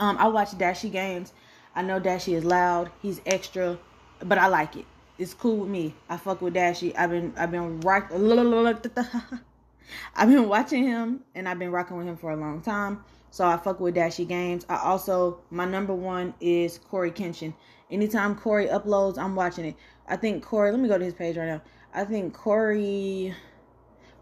Um, 0.00 0.18
I 0.18 0.26
watch 0.26 0.50
Dashie 0.50 0.90
games. 0.90 1.32
I 1.76 1.82
know 1.82 2.00
Dashie 2.00 2.34
is 2.34 2.44
loud. 2.44 2.90
He's 3.00 3.20
extra, 3.24 3.78
but 4.18 4.38
I 4.38 4.48
like 4.48 4.74
it. 4.74 4.84
It's 5.16 5.32
cool 5.32 5.58
with 5.58 5.70
me. 5.70 5.94
I 6.08 6.16
fuck 6.16 6.42
with 6.42 6.54
Dashie. 6.54 6.92
I've 6.98 7.10
been 7.10 7.32
I've 7.36 7.52
been 7.52 7.78
rock. 7.82 8.10
I've 10.16 10.28
been 10.28 10.48
watching 10.48 10.82
him 10.82 11.20
and 11.36 11.48
I've 11.48 11.60
been 11.60 11.70
rocking 11.70 11.98
with 11.98 12.08
him 12.08 12.16
for 12.16 12.32
a 12.32 12.36
long 12.36 12.62
time. 12.62 13.04
So 13.34 13.44
I 13.44 13.56
fuck 13.56 13.80
with 13.80 13.96
Dashie 13.96 14.28
Games. 14.28 14.64
I 14.68 14.76
also 14.76 15.40
my 15.50 15.64
number 15.64 15.92
one 15.92 16.34
is 16.40 16.78
Cory 16.78 17.10
Kenshin. 17.10 17.52
Anytime 17.90 18.36
Cory 18.36 18.68
uploads, 18.68 19.18
I'm 19.18 19.34
watching 19.34 19.64
it. 19.64 19.76
I 20.06 20.14
think 20.14 20.44
Cory. 20.44 20.70
Let 20.70 20.78
me 20.78 20.88
go 20.88 20.98
to 20.98 21.04
his 21.04 21.14
page 21.14 21.36
right 21.36 21.48
now. 21.48 21.60
I 21.92 22.04
think 22.04 22.32
Cory. 22.32 23.34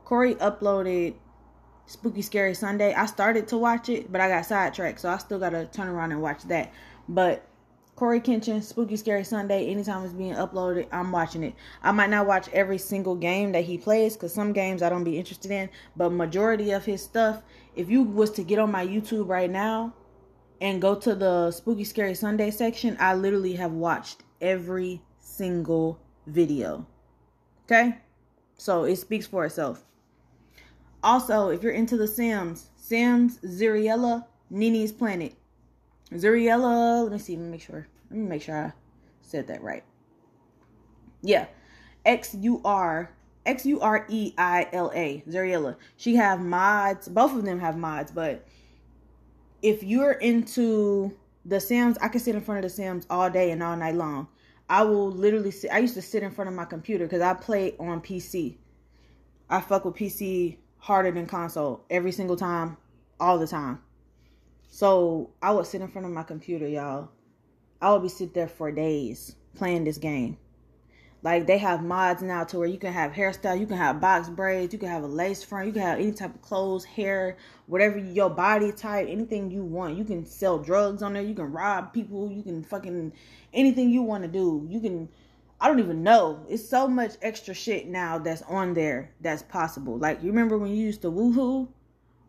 Cory 0.07 0.35
uploaded 0.37 1.12
Spooky 1.85 2.23
Scary 2.23 2.54
Sunday. 2.54 2.95
I 2.95 3.04
started 3.04 3.49
to 3.49 3.59
watch 3.59 3.90
it, 3.90 4.11
but 4.11 4.23
I 4.23 4.28
got 4.28 4.47
sidetracked, 4.47 5.00
so 5.00 5.11
I 5.11 5.19
still 5.19 5.38
gotta 5.38 5.66
turn 5.66 5.88
around 5.88 6.12
and 6.12 6.23
watch 6.23 6.45
that. 6.45 6.73
But 7.07 7.47
Cory 7.95 8.21
Kenshin, 8.21 8.63
Spooky 8.63 8.97
Scary 8.97 9.23
Sunday, 9.23 9.69
anytime 9.69 10.05
it's 10.05 10.15
being 10.15 10.35
uploaded, 10.35 10.87
I'm 10.91 11.13
watching 11.13 11.45
it. 11.45 11.55
I 11.83 11.93
might 11.93 12.11
not 12.11 12.27
watch 12.27 12.49
every 12.49 12.79
single 12.79 13.15
game 13.15 13.53
that 13.53 13.65
he 13.65 13.77
plays 13.77 14.15
because 14.15 14.33
some 14.33 14.53
games 14.53 14.83
I 14.83 14.89
don't 14.89 15.05
be 15.05 15.19
interested 15.19 15.51
in, 15.51 15.69
but 15.95 16.11
majority 16.11 16.71
of 16.71 16.85
his 16.85 17.03
stuff, 17.03 17.43
if 17.77 17.91
you 17.91 18.03
was 18.03 18.31
to 18.33 18.45
get 18.45 18.59
on 18.59 18.73
my 18.73 18.87
YouTube 18.87 19.29
right 19.29 19.51
now 19.51 19.95
and 20.61 20.81
go 20.81 20.95
to 20.95 21.15
the 21.15 21.51
Spooky 21.51 21.85
Scary 21.85 22.15
Sunday 22.15 22.51
section, 22.51 22.97
I 22.99 23.15
literally 23.15 23.55
have 23.55 23.73
watched 23.73 24.23
every 24.41 25.03
single 25.21 26.01
video. 26.27 26.87
Okay? 27.67 27.99
So 28.57 28.85
it 28.85 28.97
speaks 28.97 29.27
for 29.27 29.45
itself. 29.45 29.85
Also, 31.03 31.49
if 31.49 31.63
you're 31.63 31.73
into 31.73 31.97
the 31.97 32.07
Sims, 32.09 32.71
Sims, 32.77 33.39
Xureila, 33.39 34.25
Nini's 34.51 34.93
Planet. 34.93 35.35
Xureila, 36.12 37.04
let 37.04 37.12
me 37.12 37.19
see, 37.19 37.37
let 37.37 37.45
me 37.45 37.50
make 37.50 37.62
sure. 37.62 37.87
Let 38.11 38.19
me 38.19 38.26
make 38.26 38.42
sure 38.42 38.57
I 38.57 38.73
said 39.23 39.47
that 39.49 39.62
right. 39.62 39.85
Yeah. 41.23 41.47
X 42.04 42.35
U 42.35 42.61
R 42.64 43.14
X 43.47 43.66
U 43.66 43.81
R 43.81 44.07
E 44.09 44.35
I 44.38 44.69
L 44.73 44.90
A. 44.95 45.23
Xureila. 45.28 45.76
She 45.97 46.16
have 46.16 46.40
mods. 46.40 47.09
Both 47.09 47.35
of 47.35 47.45
them 47.45 47.59
have 47.61 47.76
mods, 47.76 48.12
but 48.12 48.47
if 49.62 49.83
you're 49.83 50.12
into 50.12 51.16
the 51.45 51.61
Sims, 51.61 51.97
I 52.00 52.09
can 52.09 52.21
sit 52.21 52.35
in 52.35 52.40
front 52.40 52.64
of 52.64 52.71
the 52.71 52.75
Sims 52.75 53.07
all 53.09 53.31
day 53.31 53.50
and 53.50 53.62
all 53.62 53.76
night 53.76 53.95
long. 53.95 54.28
I 54.69 54.83
will 54.85 55.11
literally 55.11 55.50
sit 55.50 55.73
I 55.73 55.78
used 55.78 55.95
to 55.95 56.02
sit 56.02 56.23
in 56.23 56.31
front 56.31 56.49
of 56.49 56.54
my 56.54 56.64
computer 56.64 57.04
because 57.04 57.21
I 57.21 57.35
play 57.35 57.75
on 57.78 58.00
PC. 58.00 58.57
I 59.50 59.61
fuck 59.61 59.85
with 59.85 59.95
PC 59.95 60.57
harder 60.78 61.11
than 61.11 61.26
console 61.26 61.85
every 61.90 62.12
single 62.12 62.37
time, 62.37 62.76
all 63.21 63.38
the 63.38 63.47
time. 63.47 63.81
So 64.75 65.29
I 65.43 65.50
would 65.50 65.67
sit 65.67 65.83
in 65.83 65.88
front 65.88 66.07
of 66.07 66.14
my 66.14 66.23
computer, 66.23 66.67
y'all. 66.67 67.11
I 67.83 67.93
would 67.93 68.00
be 68.00 68.09
sit 68.09 68.33
there 68.33 68.49
for 68.49 68.73
days 68.73 69.37
playing 69.55 69.85
this 69.85 69.99
game. 69.99 70.38
Like 71.23 71.47
they 71.47 71.59
have 71.59 71.85
mods 71.85 72.23
now 72.23 72.45
to 72.45 72.59
where 72.59 72.67
you 72.67 72.79
can 72.79 72.91
have 72.91 73.12
hairstyle, 73.12 73.61
you 73.61 73.67
can 73.67 73.76
have 73.76 74.00
box 74.00 74.31
braids, 74.31 74.73
you 74.73 74.79
can 74.79 74.88
have 74.88 75.02
a 75.02 75.07
lace 75.07 75.45
front, 75.45 75.67
you 75.67 75.75
can 75.75 75.83
have 75.83 75.99
any 75.99 76.11
type 76.11 76.35
of 76.35 76.41
clothes, 76.41 76.87
hair, 76.87 77.37
whatever 77.67 77.99
your 77.99 78.31
body 78.31 78.73
type, 78.73 79.09
anything 79.11 79.50
you 79.50 79.62
want. 79.62 79.99
You 79.99 80.05
can 80.05 80.25
sell 80.25 80.59
drugs 80.59 81.02
on 81.02 81.12
there, 81.12 81.23
you 81.23 81.35
can 81.35 81.52
rob 81.52 81.93
people, 81.93 82.33
you 82.33 82.43
can 82.43 82.64
fucking 82.64 83.12
anything 83.52 83.91
you 83.91 84.00
want 84.00 84.23
to 84.23 84.29
do. 84.29 84.67
You 84.71 84.81
can 84.81 85.11
I 85.61 85.69
don't 85.69 85.81
even 85.81 86.02
know. 86.02 86.47
It's 86.49 86.67
so 86.67 86.88
much 86.88 87.12
extra 87.21 87.52
shit 87.52 87.88
now 87.88 88.17
that's 88.17 88.41
on 88.43 88.73
there 88.73 89.12
that's 89.21 89.43
possible. 89.43 89.99
Like 89.99 90.23
you 90.23 90.31
remember 90.31 90.57
when 90.57 90.71
you 90.71 90.83
used 90.83 91.02
to 91.02 91.11
woohoo? 91.11 91.69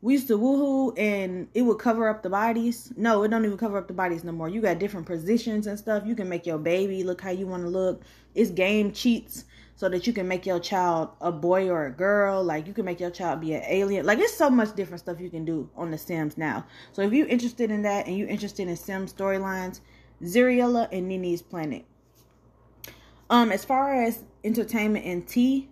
We 0.04 0.16
used 0.16 0.28
to 0.28 0.38
woohoo 0.38 1.00
and 1.00 1.48
it 1.54 1.62
would 1.62 1.80
cover 1.80 2.10
up 2.10 2.24
the 2.24 2.30
bodies. 2.30 2.92
No, 2.98 3.24
it 3.24 3.30
don't 3.30 3.46
even 3.46 3.58
cover 3.58 3.78
up 3.78 3.88
the 3.88 3.94
bodies 3.94 4.26
no 4.26 4.34
more. 4.34 4.50
You 4.50 4.60
got 4.60 4.78
different 4.78 5.06
positions 5.08 5.66
and 5.66 5.80
stuff. 5.80 6.04
You 6.06 6.14
can 6.14 6.28
make 6.28 6.46
your 6.46 6.58
baby 6.58 7.06
look 7.06 7.22
how 7.22 7.30
you 7.30 7.48
want 7.48 7.64
to 7.64 7.70
look. 7.70 8.02
It's 8.36 8.52
game 8.52 8.92
cheats 8.92 9.46
so 9.78 9.88
that 9.88 10.06
you 10.06 10.12
can 10.12 10.28
make 10.28 10.46
your 10.46 10.60
child 10.60 11.12
a 11.22 11.32
boy 11.32 11.70
or 11.70 11.86
a 11.86 11.90
girl. 11.90 12.44
Like 12.44 12.68
you 12.68 12.74
can 12.74 12.84
make 12.84 13.00
your 13.00 13.12
child 13.12 13.40
be 13.40 13.54
an 13.54 13.64
alien. 13.66 14.06
Like 14.06 14.20
it's 14.20 14.36
so 14.36 14.50
much 14.50 14.76
different 14.76 15.00
stuff 15.00 15.22
you 15.22 15.30
can 15.30 15.46
do 15.46 15.70
on 15.74 15.90
the 15.90 15.98
Sims 15.98 16.38
now. 16.38 16.66
So 16.92 17.02
if 17.02 17.14
you're 17.14 17.28
interested 17.28 17.72
in 17.72 17.84
that 17.84 18.06
and 18.06 18.18
you're 18.18 18.28
interested 18.28 18.68
in 18.68 18.76
Sim 18.76 19.06
storylines, 19.06 19.80
Xureila 20.22 20.90
and 20.92 21.08
Nini's 21.08 21.42
Planet. 21.42 21.86
Um, 23.30 23.54
as 23.54 23.64
far 23.64 24.04
as 24.04 24.22
entertainment 24.44 25.06
and 25.06 25.26
tea, 25.26 25.70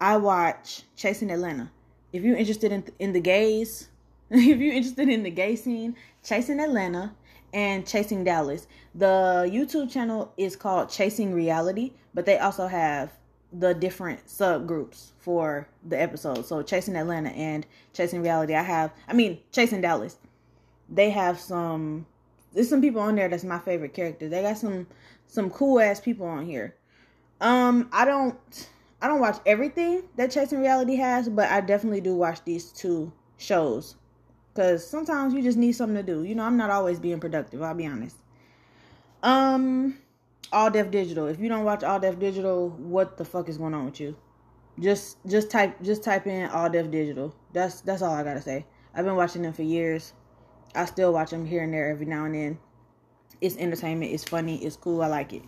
I 0.00 0.16
watch 0.16 0.82
Chasing 0.94 1.32
Atlanta 1.32 1.72
if 2.14 2.22
you're 2.22 2.36
interested 2.36 2.70
in 2.70 2.84
in 3.00 3.12
the 3.12 3.20
gays, 3.20 3.88
if 4.30 4.58
you're 4.58 4.72
interested 4.72 5.08
in 5.08 5.24
the 5.24 5.30
gay 5.30 5.56
scene, 5.56 5.96
Chasing 6.22 6.60
Atlanta 6.60 7.12
and 7.52 7.86
Chasing 7.86 8.24
Dallas. 8.24 8.68
The 8.94 9.50
YouTube 9.52 9.90
channel 9.90 10.32
is 10.36 10.54
called 10.54 10.88
Chasing 10.88 11.34
Reality, 11.34 11.92
but 12.14 12.24
they 12.24 12.38
also 12.38 12.68
have 12.68 13.12
the 13.52 13.74
different 13.74 14.26
subgroups 14.26 15.10
for 15.18 15.68
the 15.84 16.00
episodes. 16.00 16.48
So 16.48 16.62
Chasing 16.62 16.94
Atlanta 16.94 17.30
and 17.30 17.66
Chasing 17.92 18.22
Reality. 18.22 18.54
I 18.54 18.62
have 18.62 18.92
I 19.08 19.12
mean 19.12 19.40
Chasing 19.50 19.80
Dallas. 19.80 20.16
They 20.88 21.10
have 21.10 21.40
some 21.40 22.06
there's 22.52 22.68
some 22.68 22.80
people 22.80 23.00
on 23.00 23.16
there 23.16 23.28
that's 23.28 23.42
my 23.42 23.58
favorite 23.58 23.92
character. 23.92 24.28
They 24.28 24.42
got 24.42 24.56
some 24.56 24.86
some 25.26 25.50
cool 25.50 25.80
ass 25.80 26.00
people 26.00 26.26
on 26.26 26.46
here. 26.46 26.76
Um 27.40 27.88
I 27.92 28.04
don't 28.04 28.68
I 29.00 29.08
don't 29.08 29.20
watch 29.20 29.38
everything 29.44 30.04
that 30.16 30.30
Chasing 30.30 30.60
Reality 30.60 30.96
has, 30.96 31.28
but 31.28 31.50
I 31.50 31.60
definitely 31.60 32.00
do 32.00 32.14
watch 32.14 32.44
these 32.44 32.72
two 32.72 33.12
shows 33.36 33.96
because 34.52 34.86
sometimes 34.86 35.34
you 35.34 35.42
just 35.42 35.58
need 35.58 35.72
something 35.72 35.96
to 35.96 36.02
do. 36.02 36.22
You 36.22 36.34
know, 36.34 36.44
I'm 36.44 36.56
not 36.56 36.70
always 36.70 36.98
being 36.98 37.20
productive. 37.20 37.62
I'll 37.62 37.74
be 37.74 37.86
honest. 37.86 38.16
Um. 39.22 39.98
All 40.52 40.70
Def 40.70 40.90
Digital. 40.90 41.26
If 41.26 41.40
you 41.40 41.48
don't 41.48 41.64
watch 41.64 41.82
All 41.82 41.98
Def 41.98 42.18
Digital, 42.18 42.70
what 42.70 43.16
the 43.16 43.24
fuck 43.24 43.48
is 43.48 43.58
going 43.58 43.74
on 43.74 43.86
with 43.86 43.98
you? 43.98 44.16
Just 44.78 45.18
just 45.26 45.50
type 45.50 45.82
just 45.82 46.04
type 46.04 46.26
in 46.26 46.48
All 46.50 46.70
Def 46.70 46.90
Digital. 46.90 47.34
That's 47.52 47.80
that's 47.80 48.02
all 48.02 48.14
I 48.14 48.22
gotta 48.22 48.42
say. 48.42 48.64
I've 48.94 49.04
been 49.04 49.16
watching 49.16 49.42
them 49.42 49.52
for 49.52 49.62
years. 49.62 50.12
I 50.74 50.84
still 50.84 51.12
watch 51.12 51.30
them 51.30 51.44
here 51.46 51.62
and 51.62 51.72
there 51.72 51.90
every 51.90 52.06
now 52.06 52.24
and 52.24 52.34
then. 52.34 52.58
It's 53.40 53.56
entertainment. 53.56 54.12
It's 54.12 54.24
funny. 54.24 54.64
It's 54.64 54.76
cool. 54.76 55.02
I 55.02 55.08
like 55.08 55.32
it. 55.32 55.42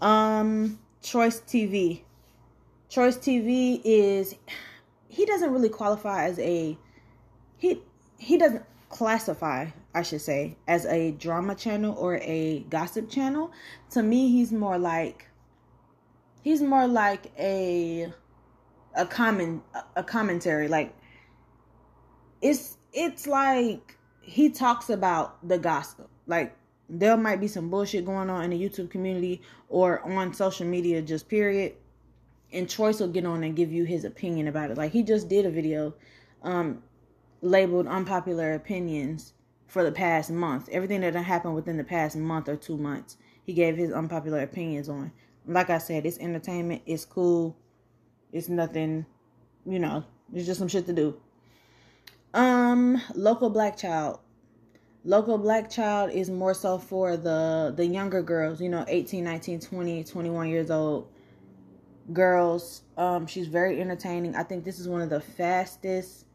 Um, 0.00 0.78
Choice 1.02 1.40
TV. 1.40 2.02
Choice 2.90 3.16
TV 3.16 3.80
is 3.84 4.34
he 5.08 5.24
doesn't 5.24 5.52
really 5.52 5.68
qualify 5.68 6.24
as 6.24 6.40
a 6.40 6.76
he 7.56 7.80
he 8.18 8.36
doesn't 8.36 8.64
classify, 8.88 9.66
I 9.94 10.02
should 10.02 10.20
say, 10.20 10.56
as 10.66 10.86
a 10.86 11.12
drama 11.12 11.54
channel 11.54 11.94
or 11.96 12.16
a 12.16 12.66
gossip 12.68 13.08
channel. 13.08 13.52
To 13.90 14.02
me, 14.02 14.32
he's 14.32 14.50
more 14.50 14.76
like 14.76 15.28
he's 16.42 16.60
more 16.62 16.88
like 16.88 17.30
a 17.38 18.12
a 18.96 19.06
common 19.06 19.62
a 19.94 20.02
commentary. 20.02 20.66
Like 20.66 20.92
it's 22.42 22.76
it's 22.92 23.28
like 23.28 23.96
he 24.20 24.50
talks 24.50 24.90
about 24.90 25.46
the 25.48 25.58
gossip. 25.58 26.10
Like 26.26 26.56
there 26.88 27.16
might 27.16 27.40
be 27.40 27.46
some 27.46 27.70
bullshit 27.70 28.04
going 28.04 28.28
on 28.28 28.42
in 28.42 28.50
the 28.50 28.60
youtube 28.60 28.90
community 28.90 29.40
or 29.68 30.00
on 30.00 30.34
social 30.34 30.66
media 30.66 31.00
just 31.00 31.28
period 31.28 31.72
and 32.52 32.68
choice 32.68 33.00
will 33.00 33.08
get 33.08 33.24
on 33.24 33.44
and 33.44 33.56
give 33.56 33.72
you 33.72 33.84
his 33.84 34.04
opinion 34.04 34.48
about 34.48 34.70
it 34.70 34.76
like 34.76 34.92
he 34.92 35.02
just 35.02 35.28
did 35.28 35.46
a 35.46 35.50
video 35.50 35.94
um 36.42 36.82
labeled 37.42 37.86
unpopular 37.86 38.54
opinions 38.54 39.32
for 39.66 39.84
the 39.84 39.92
past 39.92 40.30
month. 40.30 40.68
Everything 40.70 41.00
that 41.00 41.14
happened 41.14 41.54
within 41.54 41.76
the 41.76 41.84
past 41.84 42.16
month 42.16 42.48
or 42.48 42.56
two 42.56 42.76
months, 42.76 43.16
he 43.44 43.52
gave 43.52 43.76
his 43.76 43.92
unpopular 43.92 44.40
opinions 44.40 44.88
on. 44.88 45.12
Like 45.46 45.70
I 45.70 45.78
said, 45.78 46.04
it's 46.04 46.18
entertainment. 46.18 46.82
It's 46.86 47.04
cool. 47.04 47.56
It's 48.32 48.48
nothing, 48.48 49.06
you 49.64 49.78
know. 49.78 50.04
It's 50.34 50.46
just 50.46 50.58
some 50.58 50.68
shit 50.68 50.86
to 50.86 50.92
do. 50.92 51.16
Um, 52.34 53.00
local 53.14 53.50
black 53.50 53.76
child. 53.76 54.20
Local 55.04 55.38
black 55.38 55.70
child 55.70 56.10
is 56.10 56.28
more 56.28 56.52
so 56.52 56.78
for 56.78 57.16
the 57.16 57.72
the 57.74 57.86
younger 57.86 58.22
girls, 58.22 58.60
you 58.60 58.68
know, 58.68 58.84
18, 58.86 59.24
19, 59.24 59.60
20, 59.60 60.04
21 60.04 60.48
years 60.48 60.70
old 60.70 61.08
girls. 62.12 62.82
Um, 62.96 63.26
she's 63.26 63.46
very 63.46 63.80
entertaining. 63.80 64.34
I 64.34 64.42
think 64.42 64.64
this 64.64 64.78
is 64.78 64.88
one 64.88 65.00
of 65.00 65.10
the 65.10 65.20
fastest 65.20 66.26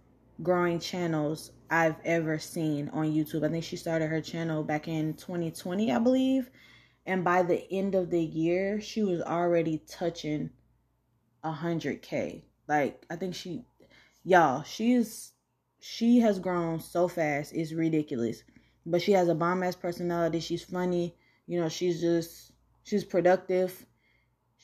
growing 0.43 0.79
channels 0.79 1.51
I've 1.69 1.95
ever 2.03 2.39
seen 2.39 2.89
on 2.89 3.11
YouTube. 3.11 3.45
I 3.45 3.49
think 3.49 3.63
she 3.63 3.77
started 3.77 4.07
her 4.07 4.21
channel 4.21 4.63
back 4.63 4.87
in 4.87 5.13
2020, 5.13 5.91
I 5.91 5.99
believe. 5.99 6.49
And 7.05 7.23
by 7.23 7.43
the 7.43 7.71
end 7.71 7.95
of 7.95 8.09
the 8.09 8.21
year, 8.21 8.81
she 8.81 9.03
was 9.03 9.21
already 9.21 9.81
touching 9.87 10.49
100K. 11.43 12.43
Like, 12.67 13.05
I 13.09 13.15
think 13.15 13.35
she, 13.35 13.65
y'all, 14.23 14.63
she 14.63 14.93
is, 14.93 15.33
she 15.79 16.19
has 16.19 16.39
grown 16.39 16.79
so 16.79 17.07
fast. 17.07 17.53
It's 17.53 17.73
ridiculous. 17.73 18.43
But 18.85 19.01
she 19.01 19.11
has 19.13 19.27
a 19.27 19.35
bomb 19.35 19.63
ass 19.63 19.75
personality. 19.75 20.39
She's 20.39 20.63
funny. 20.63 21.15
You 21.47 21.59
know, 21.59 21.69
she's 21.69 22.01
just, 22.01 22.51
she's 22.83 23.03
productive. 23.03 23.85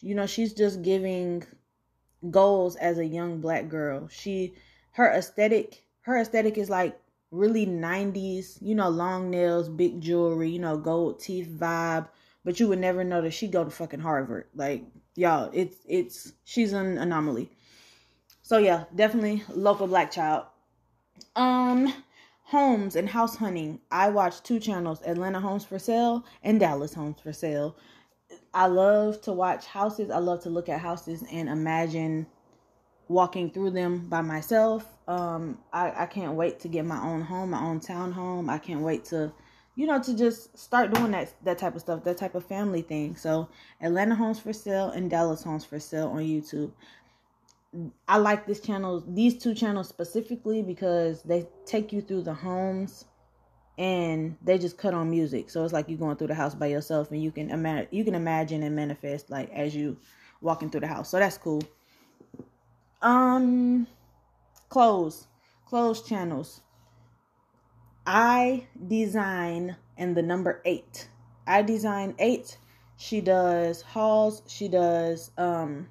You 0.01 0.15
know, 0.15 0.25
she's 0.25 0.53
just 0.53 0.81
giving 0.81 1.43
goals 2.29 2.75
as 2.75 2.97
a 2.97 3.05
young 3.05 3.39
black 3.39 3.69
girl. 3.69 4.07
She, 4.09 4.55
her 4.91 5.09
aesthetic 5.11 5.85
her 6.01 6.17
aesthetic 6.19 6.57
is 6.57 6.69
like 6.69 6.99
really 7.29 7.65
90s 7.65 8.57
you 8.61 8.75
know 8.75 8.89
long 8.89 9.29
nails 9.29 9.69
big 9.69 10.01
jewelry 10.01 10.49
you 10.49 10.59
know 10.59 10.77
gold 10.77 11.19
teeth 11.19 11.47
vibe. 11.47 12.07
But 12.43 12.59
you 12.59 12.67
would 12.69 12.79
never 12.79 13.03
know 13.03 13.21
that 13.21 13.31
she 13.31 13.47
go 13.47 13.63
to 13.63 13.69
fucking 13.69 13.99
harvard. 13.99 14.47
Like 14.55 14.83
y'all 15.15 15.49
it's 15.53 15.77
it's 15.87 16.33
she's 16.43 16.73
an 16.73 16.97
anomaly. 16.97 17.51
So 18.41 18.57
yeah 18.57 18.85
definitely 18.95 19.43
local 19.53 19.87
black 19.87 20.11
child. 20.11 20.45
Um 21.35 21.93
homes 22.43 22.95
and 22.95 23.07
house 23.07 23.35
hunting. 23.37 23.79
I 23.91 24.09
watch 24.09 24.41
two 24.43 24.59
channels 24.59 25.01
atlanta 25.05 25.39
homes 25.39 25.63
for 25.63 25.79
sale 25.79 26.25
and 26.43 26.59
dallas 26.59 26.93
homes 26.93 27.21
for 27.21 27.31
sale 27.31 27.77
i 28.53 28.65
love 28.65 29.21
to 29.21 29.31
watch 29.31 29.65
houses 29.65 30.09
i 30.09 30.17
love 30.17 30.41
to 30.41 30.49
look 30.49 30.69
at 30.69 30.79
houses 30.79 31.23
and 31.31 31.49
imagine 31.49 32.25
walking 33.11 33.51
through 33.51 33.71
them 33.71 34.07
by 34.07 34.21
myself. 34.21 34.85
Um, 35.07 35.59
I, 35.73 36.03
I 36.03 36.05
can't 36.05 36.33
wait 36.33 36.59
to 36.61 36.67
get 36.67 36.85
my 36.85 36.99
own 37.01 37.21
home, 37.21 37.51
my 37.51 37.61
own 37.61 37.79
town 37.79 38.11
home. 38.11 38.49
I 38.49 38.57
can't 38.57 38.81
wait 38.81 39.05
to, 39.05 39.31
you 39.75 39.85
know, 39.85 40.01
to 40.01 40.15
just 40.15 40.57
start 40.57 40.93
doing 40.93 41.11
that 41.11 41.33
that 41.43 41.57
type 41.57 41.75
of 41.75 41.81
stuff, 41.81 42.03
that 42.05 42.17
type 42.17 42.35
of 42.35 42.45
family 42.45 42.81
thing. 42.81 43.15
So 43.15 43.49
Atlanta 43.81 44.15
Homes 44.15 44.39
for 44.39 44.53
Sale 44.53 44.91
and 44.91 45.09
Dallas 45.09 45.43
Homes 45.43 45.65
for 45.65 45.79
Sale 45.79 46.07
on 46.07 46.19
YouTube. 46.19 46.71
I 48.07 48.17
like 48.17 48.47
this 48.47 48.59
channel, 48.59 49.03
these 49.07 49.37
two 49.37 49.53
channels 49.53 49.87
specifically 49.87 50.61
because 50.61 51.21
they 51.23 51.47
take 51.65 51.93
you 51.93 52.01
through 52.01 52.23
the 52.23 52.33
homes 52.33 53.05
and 53.81 54.37
they 54.43 54.59
just 54.59 54.77
cut 54.77 54.93
on 54.93 55.09
music. 55.09 55.49
So 55.49 55.63
it's 55.63 55.73
like 55.73 55.89
you're 55.89 55.97
going 55.97 56.15
through 56.15 56.27
the 56.27 56.35
house 56.35 56.53
by 56.53 56.67
yourself 56.67 57.09
and 57.09 57.21
you 57.21 57.31
can 57.31 57.49
imagine 57.49 57.87
you 57.89 58.05
can 58.05 58.13
imagine 58.13 58.61
and 58.61 58.75
manifest 58.75 59.31
like 59.31 59.49
as 59.51 59.75
you 59.75 59.97
walking 60.39 60.69
through 60.69 60.81
the 60.81 60.87
house. 60.87 61.09
So 61.09 61.17
that's 61.17 61.39
cool. 61.39 61.63
Um, 63.01 63.87
clothes, 64.69 65.25
clothes 65.65 66.03
channels. 66.03 66.61
I 68.05 68.67
design 68.87 69.75
and 69.97 70.15
the 70.15 70.21
number 70.21 70.61
eight. 70.63 71.07
I 71.47 71.63
design 71.63 72.13
eight. 72.19 72.59
She 72.97 73.19
does 73.19 73.81
hauls. 73.81 74.43
She 74.45 74.67
does 74.67 75.31
um 75.39 75.87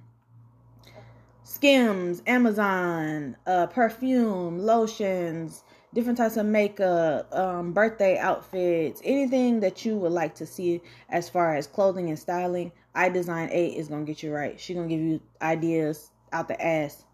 skims, 1.42 2.22
Amazon, 2.28 3.36
uh, 3.48 3.66
perfume, 3.66 4.60
lotions, 4.60 5.64
different 5.94 6.18
types 6.18 6.36
of 6.36 6.46
makeup, 6.46 7.32
um, 7.34 7.72
birthday 7.72 8.18
outfits, 8.18 9.00
anything 9.04 9.60
that 9.60 9.84
you 9.84 9.96
would 9.96 10.12
like 10.12 10.34
to 10.36 10.46
see 10.46 10.80
as 11.08 11.28
far 11.28 11.54
as 11.54 11.66
clothing 11.66 12.08
and 12.08 12.18
styling. 12.18 12.72
I 12.94 13.08
design 13.08 13.48
eight 13.52 13.76
is 13.76 13.88
gonna 13.88 14.04
get 14.04 14.22
you 14.22 14.32
right. 14.32 14.58
She's 14.58 14.76
gonna 14.76 14.88
give 14.88 15.00
you 15.00 15.20
ideas 15.42 16.10
out 16.32 16.48
the 16.48 16.64
ass. 16.64 17.04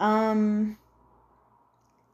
Um, 0.00 0.78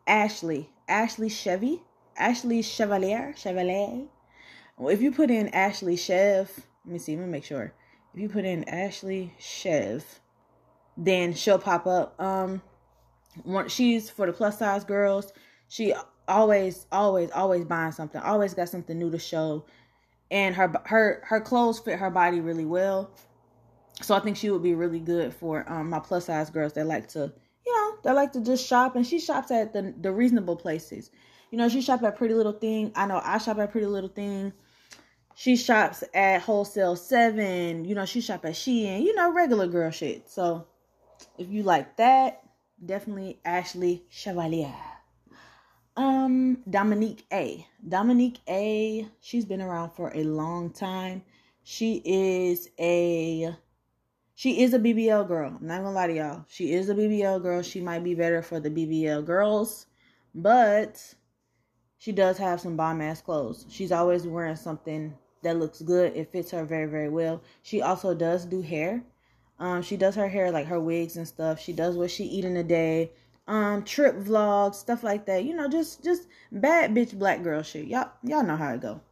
Ashley, 0.06 0.70
Ashley 0.88 1.28
Chevy, 1.28 1.82
Ashley 2.16 2.62
Chevalier, 2.62 3.34
Chevalier. 3.36 4.06
Well, 4.76 4.88
if 4.88 5.00
you 5.00 5.12
put 5.12 5.30
in 5.30 5.48
Ashley 5.48 5.96
Chev, 5.96 6.50
let 6.84 6.92
me 6.92 6.98
see, 6.98 7.16
let 7.16 7.26
me 7.26 7.30
make 7.30 7.44
sure. 7.44 7.72
If 8.14 8.20
you 8.20 8.28
put 8.28 8.44
in 8.44 8.64
Ashley 8.68 9.32
Chev, 9.38 10.20
then 10.96 11.34
she'll 11.34 11.58
pop 11.58 11.86
up. 11.86 12.20
Um, 12.20 12.62
one, 13.44 13.68
she's 13.68 14.10
for 14.10 14.26
the 14.26 14.32
plus 14.32 14.58
size 14.58 14.84
girls. 14.84 15.32
She 15.72 15.94
always, 16.28 16.84
always, 16.92 17.30
always 17.30 17.64
buying 17.64 17.92
something. 17.92 18.20
Always 18.20 18.52
got 18.52 18.68
something 18.68 18.98
new 18.98 19.10
to 19.10 19.18
show, 19.18 19.64
and 20.30 20.54
her 20.54 20.70
her 20.84 21.22
her 21.24 21.40
clothes 21.40 21.78
fit 21.78 21.98
her 21.98 22.10
body 22.10 22.42
really 22.42 22.66
well. 22.66 23.10
So 24.02 24.14
I 24.14 24.20
think 24.20 24.36
she 24.36 24.50
would 24.50 24.62
be 24.62 24.74
really 24.74 25.00
good 25.00 25.32
for 25.32 25.64
um, 25.72 25.88
my 25.88 25.98
plus 25.98 26.26
size 26.26 26.50
girls 26.50 26.74
that 26.74 26.86
like 26.86 27.08
to, 27.08 27.32
you 27.64 27.74
know, 27.74 27.96
that 28.04 28.14
like 28.14 28.32
to 28.32 28.42
just 28.42 28.66
shop. 28.66 28.96
And 28.96 29.06
she 29.06 29.18
shops 29.18 29.50
at 29.50 29.72
the 29.72 29.94
the 29.98 30.12
reasonable 30.12 30.56
places. 30.56 31.10
You 31.50 31.56
know, 31.56 31.70
she 31.70 31.80
shop 31.80 32.02
at 32.02 32.16
Pretty 32.16 32.34
Little 32.34 32.52
Thing. 32.52 32.92
I 32.94 33.06
know 33.06 33.22
I 33.24 33.38
shop 33.38 33.56
at 33.56 33.72
Pretty 33.72 33.86
Little 33.86 34.10
Thing. 34.10 34.52
She 35.34 35.56
shops 35.56 36.04
at 36.12 36.42
Wholesale 36.42 36.96
Seven. 36.96 37.86
You 37.86 37.94
know, 37.94 38.04
she 38.04 38.20
shop 38.20 38.44
at 38.44 38.52
Shein. 38.52 39.04
You 39.04 39.14
know, 39.14 39.32
regular 39.32 39.68
girl 39.68 39.90
shit. 39.90 40.28
So 40.28 40.66
if 41.38 41.48
you 41.48 41.62
like 41.62 41.96
that, 41.96 42.42
definitely 42.84 43.40
Ashley 43.42 44.04
Chevalier. 44.10 44.91
Um, 45.96 46.58
Dominique 46.68 47.26
A. 47.32 47.66
Dominique 47.86 48.40
A. 48.48 49.08
She's 49.20 49.44
been 49.44 49.60
around 49.60 49.90
for 49.90 50.10
a 50.14 50.24
long 50.24 50.70
time. 50.70 51.22
She 51.64 52.02
is 52.04 52.68
a 52.78 53.54
she 54.34 54.62
is 54.62 54.72
a 54.74 54.78
BBL 54.78 55.28
girl. 55.28 55.56
I'm 55.60 55.66
not 55.66 55.82
gonna 55.82 55.92
lie 55.92 56.06
to 56.06 56.14
y'all. 56.14 56.44
She 56.48 56.72
is 56.72 56.88
a 56.88 56.94
BBL 56.94 57.42
girl. 57.42 57.62
She 57.62 57.80
might 57.80 58.02
be 58.02 58.14
better 58.14 58.42
for 58.42 58.58
the 58.58 58.70
BBL 58.70 59.24
girls, 59.24 59.86
but 60.34 61.14
she 61.98 62.10
does 62.10 62.38
have 62.38 62.60
some 62.60 62.76
bomb 62.76 63.00
ass 63.02 63.20
clothes. 63.20 63.66
She's 63.68 63.92
always 63.92 64.26
wearing 64.26 64.56
something 64.56 65.14
that 65.42 65.58
looks 65.58 65.82
good. 65.82 66.16
It 66.16 66.32
fits 66.32 66.50
her 66.52 66.64
very, 66.64 66.86
very 66.86 67.10
well. 67.10 67.42
She 67.62 67.82
also 67.82 68.14
does 68.14 68.46
do 68.46 68.62
hair. 68.62 69.04
Um, 69.58 69.82
she 69.82 69.96
does 69.96 70.16
her 70.16 70.28
hair 70.28 70.50
like 70.50 70.66
her 70.66 70.80
wigs 70.80 71.16
and 71.16 71.28
stuff. 71.28 71.60
She 71.60 71.72
does 71.72 71.96
what 71.96 72.10
she 72.10 72.24
eat 72.24 72.44
in 72.44 72.56
a 72.56 72.64
day. 72.64 73.12
Um, 73.52 73.84
trip 73.84 74.16
vlogs, 74.16 74.76
stuff 74.76 75.02
like 75.02 75.26
that. 75.26 75.44
You 75.44 75.54
know, 75.54 75.68
just 75.68 76.02
just 76.02 76.26
bad 76.50 76.94
bitch 76.94 77.12
black 77.18 77.42
girl 77.42 77.62
shit. 77.62 77.86
Y'all 77.86 78.10
y'all 78.22 78.42
know 78.42 78.56
how 78.56 78.72
it 78.72 78.80
go. 78.80 79.02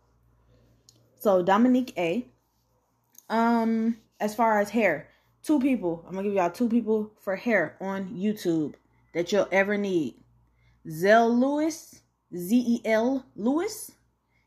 So 1.18 1.42
Dominique 1.42 1.92
A. 1.98 2.26
Um, 3.29 3.98
as 4.18 4.35
far 4.35 4.59
as 4.59 4.70
hair, 4.70 5.11
two 5.42 5.61
people. 5.61 6.03
I'm 6.07 6.14
gonna 6.14 6.26
give 6.26 6.33
y'all 6.33 6.48
two 6.48 6.70
people 6.70 7.12
for 7.20 7.37
hair 7.37 7.76
on 7.83 8.16
YouTube 8.16 8.76
that 9.12 9.31
you'll 9.31 9.46
ever 9.53 9.76
need. 9.76 10.14
Zell 10.88 11.29
Lewis, 11.29 12.00
Z 12.35 12.57
E 12.57 12.81
L 12.87 13.26
Lewis. 13.37 13.92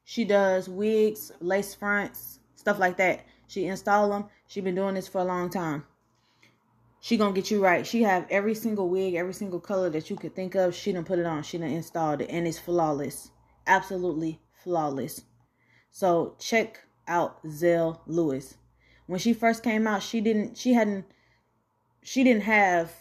She 0.06 0.26
does 0.26 0.68
wigs, 0.68 1.32
lace 1.40 1.76
fronts, 1.76 2.40
stuff 2.56 2.80
like 2.80 2.98
that. 2.98 3.28
She 3.48 3.68
install 3.68 4.10
them. 4.10 4.26
She 4.48 4.60
been 4.60 4.74
doing 4.74 4.96
this 4.96 5.08
for 5.08 5.22
a 5.22 5.24
long 5.24 5.52
time. 5.52 5.86
She 7.04 7.18
gonna 7.18 7.34
get 7.34 7.52
you 7.52 7.62
right. 7.62 7.86
She 7.86 8.04
have 8.04 8.26
every 8.30 8.56
single 8.56 8.88
wig, 8.88 9.16
every 9.16 9.34
single 9.34 9.60
color 9.60 9.90
that 9.90 10.10
you 10.10 10.16
could 10.16 10.34
think 10.34 10.56
of. 10.56 10.74
She 10.74 10.94
done 10.94 11.04
put 11.04 11.20
it 11.20 11.26
on. 11.26 11.44
She 11.44 11.58
done 11.58 11.68
installed 11.68 12.22
it, 12.22 12.30
and 12.30 12.48
it's 12.48 12.58
flawless. 12.58 13.30
Absolutely 13.68 14.40
flawless. 14.64 15.26
So 15.92 16.38
check 16.40 16.80
out 17.06 17.40
Zell 17.50 18.04
Lewis. 18.08 18.56
When 19.06 19.20
she 19.20 19.34
first 19.34 19.64
came 19.64 19.86
out, 19.86 20.02
she 20.02 20.22
didn't. 20.22 20.58
She 20.58 20.72
hadn't. 20.72 21.04
She 22.04 22.24
didn't 22.24 22.44
have 22.44 22.94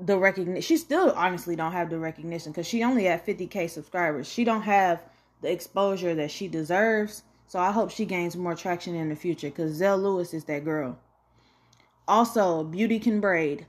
the 0.00 0.18
recognition. 0.18 0.62
She 0.62 0.76
still 0.76 1.10
honestly 1.16 1.56
don't 1.56 1.72
have 1.72 1.90
the 1.90 1.98
recognition 1.98 2.52
because 2.52 2.68
she 2.68 2.84
only 2.84 3.06
had 3.06 3.26
50k 3.26 3.68
subscribers. 3.68 4.28
She 4.28 4.44
don't 4.44 4.62
have 4.62 5.02
the 5.42 5.50
exposure 5.50 6.14
that 6.14 6.30
she 6.30 6.46
deserves. 6.46 7.24
So 7.48 7.58
I 7.58 7.72
hope 7.72 7.90
she 7.90 8.04
gains 8.04 8.36
more 8.36 8.54
traction 8.54 8.94
in 8.94 9.08
the 9.08 9.16
future 9.16 9.48
because 9.48 9.72
Zell 9.72 9.98
Lewis 9.98 10.32
is 10.32 10.44
that 10.44 10.64
girl. 10.64 11.00
Also, 12.08 12.62
Beauty 12.62 13.00
Can 13.00 13.20
Braid. 13.20 13.66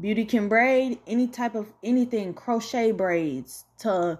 Beauty 0.00 0.24
Can 0.24 0.48
Braid 0.48 1.00
any 1.06 1.26
type 1.26 1.54
of 1.56 1.72
anything 1.82 2.32
crochet 2.32 2.92
braids 2.92 3.64
to 3.78 4.18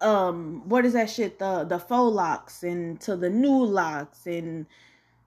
um 0.00 0.68
what 0.68 0.84
is 0.84 0.92
that 0.92 1.10
shit? 1.10 1.38
The 1.38 1.64
the 1.64 1.78
faux 1.78 2.14
locks 2.14 2.62
and 2.62 3.00
to 3.00 3.16
the 3.16 3.30
new 3.30 3.64
locks 3.64 4.26
and 4.26 4.66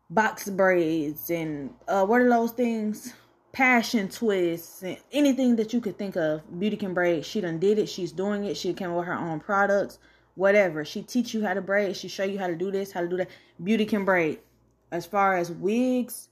box 0.10 0.49
braids 0.49 1.30
and 1.30 1.73
uh 1.88 2.06
what 2.06 2.21
are 2.21 2.30
those 2.30 2.51
things? 2.51 3.13
Passion 3.54 4.08
twists 4.08 4.84
and 4.84 4.97
anything 5.12 5.56
that 5.58 5.73
you 5.73 5.82
could 5.82 5.97
think 5.97 6.15
of. 6.15 6.41
Beauty 6.60 6.77
can 6.77 6.93
braid. 6.93 7.25
She 7.25 7.41
done 7.41 7.60
did 7.60 7.80
it. 7.80 7.89
She's 7.89 8.12
doing 8.12 8.45
it. 8.45 8.56
She 8.56 8.73
came 8.73 8.93
with 8.93 9.08
her 9.08 9.17
own 9.17 9.39
products. 9.39 9.97
Whatever. 10.36 10.86
She 10.86 11.01
teach 11.01 11.34
you 11.34 11.43
how 11.43 11.54
to 11.56 11.62
braid. 11.62 11.97
She 11.97 12.08
show 12.08 12.23
you 12.23 12.39
how 12.39 12.47
to 12.47 12.56
do 12.56 12.71
this 12.71 12.91
how 12.91 13.01
to 13.01 13.08
do 13.08 13.17
that. 13.17 13.30
Beauty 13.62 13.86
can 13.86 14.06
braid. 14.06 14.39
As 14.91 15.06
far 15.06 15.36
as 15.36 15.51
wigs 15.51 16.30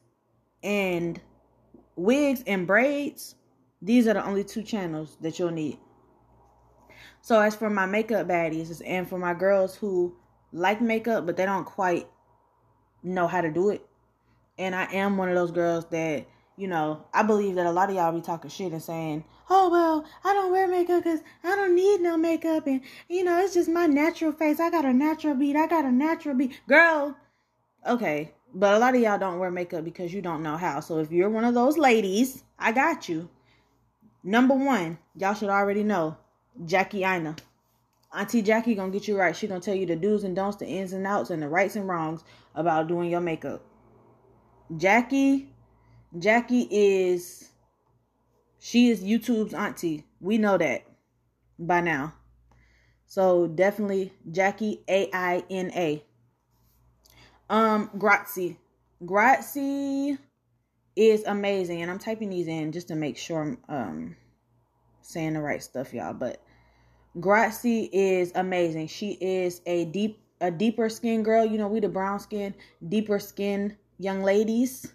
and 0.63 1.19
wigs 1.95 2.43
and 2.47 2.67
braids 2.67 3.35
these 3.81 4.07
are 4.07 4.13
the 4.13 4.25
only 4.25 4.43
two 4.43 4.63
channels 4.63 5.17
that 5.21 5.39
you'll 5.39 5.51
need 5.51 5.77
so 7.21 7.39
as 7.39 7.55
for 7.55 7.69
my 7.69 7.85
makeup 7.85 8.27
baddies 8.27 8.81
and 8.85 9.07
for 9.07 9.17
my 9.17 9.33
girls 9.33 9.75
who 9.75 10.15
like 10.51 10.81
makeup 10.81 11.25
but 11.25 11.37
they 11.37 11.45
don't 11.45 11.65
quite 11.65 12.07
know 13.03 13.27
how 13.27 13.41
to 13.41 13.51
do 13.51 13.69
it 13.69 13.85
and 14.57 14.75
i 14.75 14.85
am 14.91 15.17
one 15.17 15.29
of 15.29 15.35
those 15.35 15.51
girls 15.51 15.85
that 15.89 16.25
you 16.59 16.67
know, 16.67 17.05
I 17.13 17.23
believe 17.23 17.55
that 17.55 17.65
a 17.65 17.71
lot 17.71 17.89
of 17.89 17.95
y'all 17.95 18.11
be 18.11 18.19
talking 18.19 18.49
shit 18.49 18.73
and 18.73 18.83
saying, 18.83 19.23
oh, 19.49 19.69
well, 19.69 20.03
I 20.25 20.33
don't 20.33 20.51
wear 20.51 20.67
makeup 20.67 21.05
because 21.05 21.21
I 21.41 21.55
don't 21.55 21.73
need 21.73 22.01
no 22.01 22.17
makeup. 22.17 22.67
And, 22.67 22.81
you 23.07 23.23
know, 23.23 23.39
it's 23.39 23.53
just 23.53 23.69
my 23.69 23.85
natural 23.85 24.33
face. 24.33 24.59
I 24.59 24.69
got 24.69 24.83
a 24.83 24.91
natural 24.91 25.35
beat. 25.35 25.55
I 25.55 25.67
got 25.67 25.85
a 25.85 25.91
natural 25.91 26.35
beat. 26.35 26.59
Girl, 26.67 27.15
okay. 27.87 28.33
But 28.53 28.75
a 28.75 28.79
lot 28.79 28.95
of 28.95 29.01
y'all 29.01 29.19
don't 29.19 29.39
wear 29.39 29.51
makeup 29.51 29.83
because 29.83 30.13
you 30.13 30.21
don't 30.21 30.43
know 30.43 30.57
how. 30.57 30.79
So 30.79 30.99
if 30.99 31.11
you're 31.11 31.29
one 31.29 31.45
of 31.45 31.53
those 31.53 31.77
ladies, 31.77 32.43
I 32.57 32.71
got 32.71 33.07
you. 33.07 33.29
Number 34.23 34.55
one, 34.55 34.97
y'all 35.15 35.33
should 35.33 35.49
already 35.49 35.83
know 35.83 36.17
Jackie 36.65 37.03
Aina. 37.03 37.35
Auntie 38.13 38.41
Jackie 38.41 38.73
gonna 38.73 38.91
get 38.91 39.07
you 39.07 39.17
right. 39.17 39.35
She 39.35 39.47
gonna 39.47 39.59
tell 39.59 39.75
you 39.75 39.85
the 39.85 39.95
do's 39.95 40.23
and 40.23 40.35
don'ts, 40.35 40.57
the 40.57 40.65
ins 40.65 40.93
and 40.93 41.05
outs, 41.05 41.29
and 41.29 41.41
the 41.41 41.47
rights 41.47 41.75
and 41.75 41.87
wrongs 41.87 42.23
about 42.55 42.87
doing 42.87 43.09
your 43.09 43.21
makeup. 43.21 43.63
Jackie 44.75 45.53
Jackie 46.17 46.67
is 46.71 47.49
she 48.57 48.89
is 48.89 49.03
YouTube's 49.03 49.53
auntie. 49.53 50.05
We 50.19 50.39
know 50.39 50.57
that 50.57 50.85
by 51.59 51.81
now. 51.81 52.13
So 53.05 53.47
definitely 53.47 54.13
Jackie 54.29 54.83
A 54.89 55.09
I 55.13 55.43
N 55.49 55.71
A. 55.75 56.03
Um 57.49 57.89
Grazie. 57.97 58.57
Grazie 59.05 60.17
is 60.95 61.23
amazing 61.25 61.81
and 61.81 61.89
I'm 61.89 61.99
typing 61.99 62.29
these 62.29 62.47
in 62.47 62.71
just 62.71 62.89
to 62.89 62.95
make 62.95 63.17
sure 63.17 63.41
I'm 63.41 63.57
um 63.69 64.15
saying 65.01 65.33
the 65.33 65.41
right 65.41 65.63
stuff 65.63 65.93
y'all, 65.93 66.13
but 66.13 66.41
Grazie 67.19 67.89
is 67.91 68.31
amazing. 68.35 68.87
She 68.87 69.11
is 69.13 69.61
a 69.65 69.85
deep 69.85 70.21
a 70.41 70.51
deeper 70.51 70.89
skin 70.89 71.23
girl. 71.23 71.45
You 71.45 71.57
know, 71.57 71.67
we 71.67 71.79
the 71.79 71.89
brown 71.89 72.19
skin, 72.19 72.53
deeper 72.87 73.19
skin 73.19 73.77
young 73.97 74.23
ladies 74.23 74.93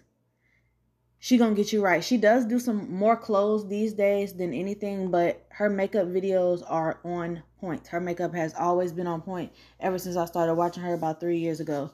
she 1.25 1.39
gonna 1.39 1.55
get 1.55 1.73
you 1.73 1.81
right. 1.81 2.03
She 2.03 2.17
does 2.17 2.45
do 2.45 2.59
some 2.59 2.93
more 2.93 3.17
clothes 3.17 3.67
these 3.67 3.93
days 3.93 4.33
than 4.33 4.53
anything, 4.53 5.09
but 5.09 5.43
her 5.49 5.71
makeup 5.71 6.05
videos 6.05 6.61
are 6.67 6.99
on 7.03 7.41
point. 7.59 7.87
Her 7.87 7.99
makeup 7.99 8.35
has 8.35 8.53
always 8.53 8.91
been 8.91 9.07
on 9.07 9.23
point 9.23 9.51
ever 9.79 9.97
since 9.97 10.17
I 10.17 10.25
started 10.25 10.53
watching 10.53 10.83
her 10.83 10.93
about 10.93 11.19
three 11.19 11.39
years 11.39 11.59
ago. 11.59 11.89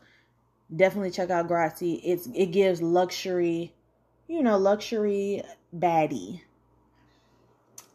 Definitely 0.75 1.11
check 1.11 1.29
out 1.29 1.47
Grazie. 1.47 1.95
It's 1.95 2.27
it 2.33 2.47
gives 2.47 2.81
luxury, 2.81 3.73
you 4.27 4.41
know, 4.41 4.57
luxury 4.57 5.43
baddie. 5.75 6.41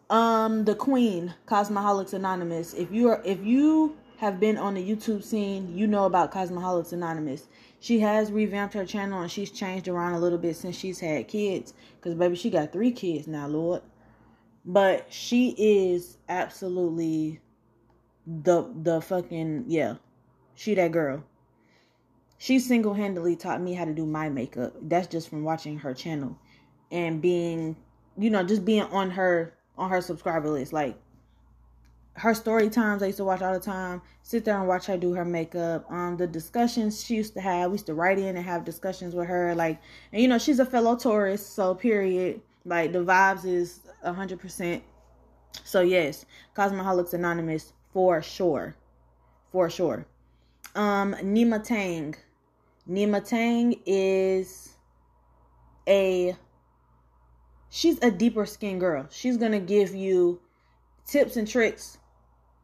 Um, 0.08 0.64
the 0.64 0.74
Queen, 0.74 1.34
Cosmoholics 1.46 2.12
Anonymous. 2.12 2.74
If 2.74 2.92
you 2.92 3.08
are 3.08 3.22
if 3.24 3.42
you 3.44 3.96
have 4.18 4.40
been 4.40 4.56
on 4.56 4.74
the 4.74 4.88
YouTube 4.88 5.22
scene, 5.22 5.76
you 5.76 5.86
know 5.86 6.04
about 6.04 6.32
Cosmoholics 6.32 6.92
Anonymous 6.92 7.48
she 7.80 8.00
has 8.00 8.32
revamped 8.32 8.74
her 8.74 8.84
channel 8.84 9.22
and 9.22 9.30
she's 9.30 9.50
changed 9.50 9.88
around 9.88 10.14
a 10.14 10.18
little 10.18 10.38
bit 10.38 10.56
since 10.56 10.76
she's 10.76 11.00
had 11.00 11.28
kids. 11.28 11.74
Because, 11.96 12.14
baby, 12.14 12.34
she 12.34 12.50
got 12.50 12.72
three 12.72 12.90
kids 12.90 13.26
now, 13.26 13.46
Lord. 13.46 13.82
But 14.64 15.06
she 15.12 15.54
is 15.56 16.18
absolutely 16.28 17.40
the 18.26 18.68
the 18.82 19.00
fucking 19.00 19.66
yeah. 19.68 19.94
She 20.56 20.74
that 20.74 20.90
girl. 20.90 21.22
She 22.38 22.58
single 22.58 22.94
handedly 22.94 23.36
taught 23.36 23.60
me 23.60 23.74
how 23.74 23.84
to 23.84 23.94
do 23.94 24.04
my 24.04 24.28
makeup. 24.28 24.74
That's 24.82 25.06
just 25.06 25.28
from 25.28 25.42
watching 25.42 25.78
her 25.78 25.94
channel 25.94 26.38
and 26.90 27.20
being, 27.22 27.76
you 28.18 28.30
know, 28.30 28.42
just 28.42 28.64
being 28.64 28.82
on 28.82 29.10
her 29.10 29.54
on 29.78 29.90
her 29.90 30.00
subscriber 30.00 30.50
list. 30.50 30.72
Like 30.72 30.96
her 32.14 32.34
story 32.34 32.70
times 32.70 33.02
I 33.02 33.06
used 33.06 33.18
to 33.18 33.24
watch 33.24 33.42
all 33.42 33.52
the 33.52 33.60
time. 33.60 34.02
Sit 34.22 34.44
there 34.44 34.58
and 34.58 34.68
watch 34.68 34.86
her 34.86 34.96
do 34.96 35.12
her 35.12 35.24
makeup. 35.24 35.90
Um, 35.90 36.16
the 36.16 36.26
discussions 36.26 37.04
she 37.04 37.14
used 37.14 37.34
to 37.34 37.40
have, 37.40 37.70
we 37.70 37.74
used 37.74 37.86
to 37.86 37.94
write 37.94 38.18
in 38.18 38.36
and 38.36 38.44
have 38.44 38.64
discussions 38.64 39.14
with 39.14 39.28
her. 39.28 39.54
Like, 39.54 39.80
and 40.12 40.22
you 40.22 40.28
know, 40.28 40.38
she's 40.38 40.58
a 40.58 40.66
fellow 40.66 40.96
Taurus, 40.96 41.46
so 41.46 41.74
period. 41.74 42.40
Like 42.64 42.92
the 42.92 43.04
vibes 43.04 43.44
is 43.44 43.80
a 44.02 44.12
hundred 44.12 44.40
percent. 44.40 44.82
So 45.64 45.80
yes, 45.80 46.26
Cosmoholics 46.54 47.14
Anonymous 47.14 47.72
for 47.92 48.22
sure, 48.22 48.76
for 49.52 49.70
sure. 49.70 50.06
Um, 50.74 51.14
Nyma 51.14 51.62
Tang, 51.62 52.14
Nyma 52.88 53.26
Tang 53.26 53.74
is 53.84 54.76
a 55.88 56.36
she's 57.68 58.02
a 58.02 58.10
deeper 58.10 58.46
skin 58.46 58.78
girl. 58.78 59.06
She's 59.10 59.36
gonna 59.36 59.60
give 59.60 59.94
you 59.94 60.40
tips 61.06 61.36
and 61.36 61.48
tricks 61.48 61.98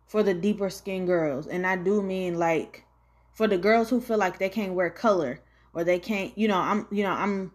for 0.07 0.23
the 0.23 0.35
deeper 0.35 0.71
skin 0.71 1.07
girls. 1.07 1.47
And 1.47 1.67
I 1.67 1.77
do 1.77 2.03
mean 2.03 2.39
like 2.39 2.85
for 3.33 3.49
the 3.49 3.59
girls 3.59 3.91
who 3.91 4.01
feel 4.01 4.19
like 4.19 4.39
they 4.39 4.49
can't 4.49 4.75
wear 4.75 4.91
color 4.91 5.41
or 5.75 5.85
they 5.85 5.99
can't, 5.99 6.37
you 6.37 6.49
know, 6.49 6.59
I'm, 6.59 6.87
you 6.91 7.03
know, 7.03 7.13
I'm, 7.13 7.53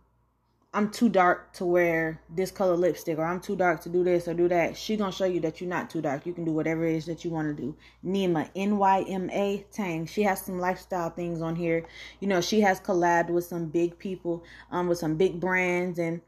I'm 0.74 0.92
too 0.92 1.10
dark 1.10 1.54
to 1.54 1.66
wear 1.66 2.22
this 2.30 2.52
color 2.52 2.76
lipstick 2.76 3.18
or 3.18 3.26
I'm 3.26 3.40
too 3.40 3.56
dark 3.56 3.82
to 3.82 3.90
do 3.90 4.04
this 4.04 4.28
or 4.28 4.34
do 4.34 4.48
that. 4.50 4.78
She 4.78 4.98
gonna 4.98 5.12
show 5.12 5.26
you 5.26 5.40
that 5.40 5.60
you're 5.60 5.70
not 5.70 5.90
too 5.90 6.02
dark. 6.02 6.26
You 6.26 6.34
can 6.34 6.46
do 6.46 6.52
whatever 6.52 6.86
it 6.86 6.96
is 6.96 7.06
that 7.06 7.24
you 7.24 7.32
want 7.32 7.56
to 7.56 7.62
do. 7.62 7.76
Nyma, 8.06 8.50
N-Y-M-A 8.56 9.66
Tang. 9.72 10.06
She 10.06 10.24
has 10.24 10.42
some 10.42 10.60
lifestyle 10.60 11.10
things 11.10 11.42
on 11.42 11.56
here. 11.56 11.86
You 12.20 12.28
know, 12.28 12.42
she 12.42 12.62
has 12.62 12.80
collabed 12.80 13.30
with 13.30 13.46
some 13.46 13.68
big 13.68 13.98
people, 13.98 14.44
um, 14.70 14.88
with 14.88 14.98
some 14.98 15.16
big 15.16 15.40
brands 15.40 16.00
and 16.00 16.22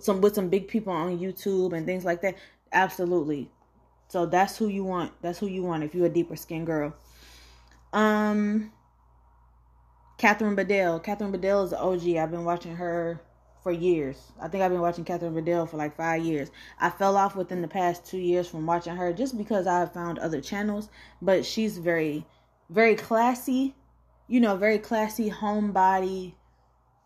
some 0.00 0.20
with 0.20 0.34
some 0.34 0.48
big 0.48 0.68
people 0.68 0.92
on 0.92 1.18
YouTube 1.18 1.72
and 1.72 1.84
things 1.84 2.04
like 2.04 2.22
that. 2.22 2.36
Absolutely. 2.72 3.50
So 4.08 4.24
that's 4.24 4.56
who 4.56 4.68
you 4.68 4.84
want. 4.84 5.12
That's 5.20 5.38
who 5.38 5.46
you 5.46 5.62
want 5.62 5.84
if 5.84 5.94
you're 5.94 6.06
a 6.06 6.10
deeper 6.10 6.36
skin 6.36 6.64
girl. 6.64 6.94
Um 7.92 8.72
Catherine 10.16 10.56
Bedell. 10.56 10.98
Catherine 10.98 11.30
Bedell 11.30 11.64
is 11.64 11.72
OG. 11.72 12.16
I've 12.16 12.30
been 12.30 12.44
watching 12.44 12.74
her 12.76 13.20
for 13.68 13.72
years. 13.72 14.32
I 14.40 14.48
think 14.48 14.64
I've 14.64 14.70
been 14.70 14.80
watching 14.80 15.04
Catherine 15.04 15.34
Bedell 15.34 15.66
for 15.66 15.76
like 15.76 15.94
five 15.94 16.24
years. 16.24 16.50
I 16.80 16.88
fell 16.88 17.18
off 17.18 17.36
within 17.36 17.60
the 17.60 17.68
past 17.68 18.06
two 18.06 18.16
years 18.16 18.48
from 18.48 18.64
watching 18.64 18.96
her 18.96 19.12
just 19.12 19.36
because 19.36 19.66
I 19.66 19.84
found 19.84 20.18
other 20.18 20.40
channels. 20.40 20.88
But 21.20 21.44
she's 21.44 21.76
very, 21.76 22.24
very 22.70 22.94
classy. 22.94 23.74
You 24.26 24.40
know, 24.40 24.56
very 24.56 24.78
classy 24.78 25.30
homebody 25.30 26.32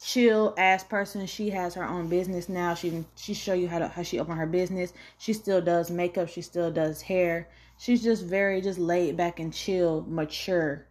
chill 0.00 0.54
ass 0.56 0.84
person. 0.84 1.26
She 1.26 1.50
has 1.50 1.74
her 1.74 1.82
own 1.84 2.06
business 2.08 2.48
now. 2.48 2.74
She 2.76 3.04
she 3.16 3.34
show 3.34 3.54
you 3.54 3.66
how 3.66 3.80
to 3.80 3.88
how 3.88 4.04
she 4.04 4.20
open 4.20 4.36
her 4.36 4.46
business. 4.46 4.92
She 5.18 5.32
still 5.32 5.60
does 5.60 5.90
makeup. 5.90 6.28
She 6.28 6.42
still 6.42 6.70
does 6.70 7.02
hair. 7.02 7.48
She's 7.76 8.04
just 8.04 8.24
very 8.24 8.60
just 8.60 8.78
laid 8.78 9.16
back 9.16 9.40
and 9.40 9.52
chill, 9.52 10.04
mature, 10.06 10.86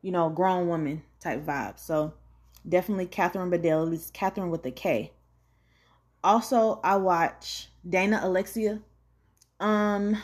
you 0.00 0.10
know, 0.10 0.30
grown 0.30 0.66
woman 0.66 1.04
type 1.20 1.46
vibe. 1.46 1.78
So 1.78 2.14
definitely 2.68 3.06
Catherine 3.06 3.50
Bedell, 3.50 3.86
least 3.86 4.12
Catherine 4.12 4.50
with 4.50 4.64
a 4.66 4.70
K. 4.70 5.12
Also, 6.24 6.80
I 6.84 6.96
watch 6.96 7.68
Dana 7.88 8.20
Alexia. 8.22 8.80
Um, 9.60 10.16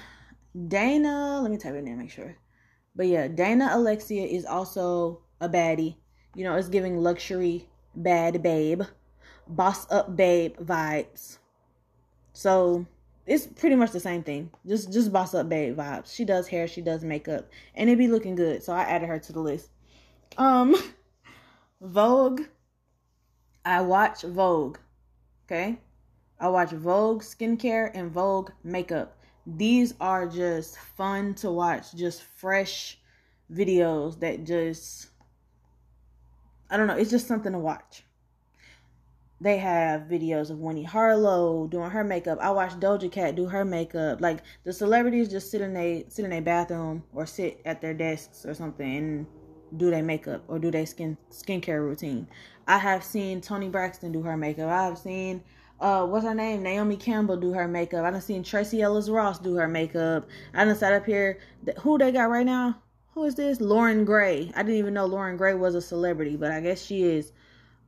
Dana, 0.69 1.41
let 1.43 1.51
me 1.51 1.57
type 1.57 1.75
it 1.75 1.85
in, 1.85 1.99
make 1.99 2.11
sure. 2.11 2.37
But 2.95 3.07
yeah, 3.07 3.29
Dana 3.29 3.71
Alexia 3.73 4.27
is 4.27 4.45
also 4.45 5.23
a 5.41 5.49
baddie. 5.49 5.97
You 6.35 6.45
know, 6.45 6.57
it's 6.57 6.69
giving 6.69 6.99
luxury 6.99 7.69
bad 7.95 8.43
babe, 8.43 8.83
boss 9.47 9.91
up 9.91 10.17
babe 10.17 10.57
vibes. 10.59 11.39
So 12.33 12.87
it's 13.27 13.47
pretty 13.47 13.77
much 13.77 13.93
the 13.93 14.01
same 14.01 14.23
thing. 14.23 14.51
Just 14.67 14.93
just 14.93 15.13
boss 15.13 15.35
up 15.35 15.49
babe 15.49 15.77
vibes. 15.77 16.15
She 16.15 16.25
does 16.25 16.49
hair, 16.49 16.67
she 16.67 16.81
does 16.81 17.05
makeup, 17.05 17.49
and 17.75 17.91
it 17.91 17.99
be 17.99 18.09
looking 18.09 18.35
good. 18.35 18.63
So 18.63 18.73
I 18.73 18.83
added 18.83 19.09
her 19.09 19.19
to 19.19 19.33
the 19.33 19.41
list. 19.41 19.71
Um 20.37 20.75
Vogue. 21.81 22.43
I 23.65 23.81
watch 23.83 24.23
Vogue. 24.23 24.79
Okay? 25.47 25.79
I 26.41 26.49
watch 26.49 26.71
Vogue 26.71 27.23
skincare 27.23 27.91
and 27.95 28.11
Vogue 28.11 28.51
makeup. 28.65 29.17
These 29.47 29.95
are 30.01 30.27
just 30.27 30.79
fun 30.79 31.35
to 31.35 31.51
watch, 31.51 31.95
just 31.95 32.23
fresh 32.23 32.99
videos 33.51 34.21
that 34.21 34.45
just 34.45 35.09
I 36.71 36.77
don't 36.77 36.87
know, 36.87 36.97
it's 36.97 37.11
just 37.11 37.27
something 37.27 37.53
to 37.53 37.59
watch. 37.59 38.05
They 39.41 39.57
have 39.59 40.03
videos 40.03 40.51
of 40.51 40.59
Winnie 40.59 40.83
Harlow 40.83 41.67
doing 41.69 41.91
her 41.91 42.05
makeup. 42.05 42.39
I 42.41 42.51
watch 42.51 42.73
Doja 42.73 43.11
Cat 43.11 43.37
do 43.37 43.47
her 43.47 43.65
makeup. 43.65 44.21
Like 44.21 44.41
the 44.65 44.73
celebrities 44.73 45.29
just 45.29 45.51
sit 45.51 45.61
in 45.61 45.77
a 45.77 46.05
sit 46.09 46.25
in 46.25 46.33
a 46.33 46.41
bathroom 46.41 47.05
or 47.15 47.25
sit 47.25 47.61
at 47.65 47.81
their 47.81 47.95
desks 47.95 48.45
or 48.45 48.53
something 48.53 48.97
and 48.97 49.27
do 49.77 49.91
their 49.91 50.03
makeup 50.03 50.43
or 50.49 50.59
do 50.59 50.71
their 50.71 50.87
skin 50.87 51.17
skincare 51.31 51.81
routine. 51.81 52.27
I 52.67 52.79
have 52.79 53.03
seen 53.05 53.41
Toni 53.41 53.69
Braxton 53.69 54.13
do 54.13 54.23
her 54.23 54.37
makeup. 54.37 54.71
I 54.71 54.85
have 54.85 54.99
seen 54.99 55.43
uh 55.81 56.07
what's 56.07 56.25
her 56.25 56.35
name? 56.35 56.63
Naomi 56.63 56.97
Campbell 56.97 57.37
do 57.37 57.53
her 57.53 57.69
makeup. 57.69 58.05
I 58.05 58.11
done 58.11 58.21
seen 58.21 58.43
Tracee 58.43 58.83
Ellis 58.83 59.09
Ross 59.09 59.39
do 59.39 59.55
her 59.57 59.69
makeup. 59.69 60.29
I 60.55 60.65
done 60.65 60.77
sat 60.77 60.93
up 60.93 61.07
here 61.07 61.39
who 61.81 61.99
they 61.99 62.13
got 62.13 62.31
right 62.31 62.47
now? 62.47 62.81
Who 63.19 63.25
is 63.25 63.35
this? 63.35 63.61
Loren 63.61 64.05
Gray. 64.05 64.53
I 64.55 64.63
didn't 64.63 64.79
even 64.79 64.95
know 64.95 65.07
Loren 65.07 65.37
Gray 65.37 65.55
was 65.55 65.75
a 65.75 65.81
celebrity, 65.81 66.37
but 66.37 66.53
I 66.53 66.61
guess 66.61 66.81
she 66.81 67.03
is. 67.03 67.33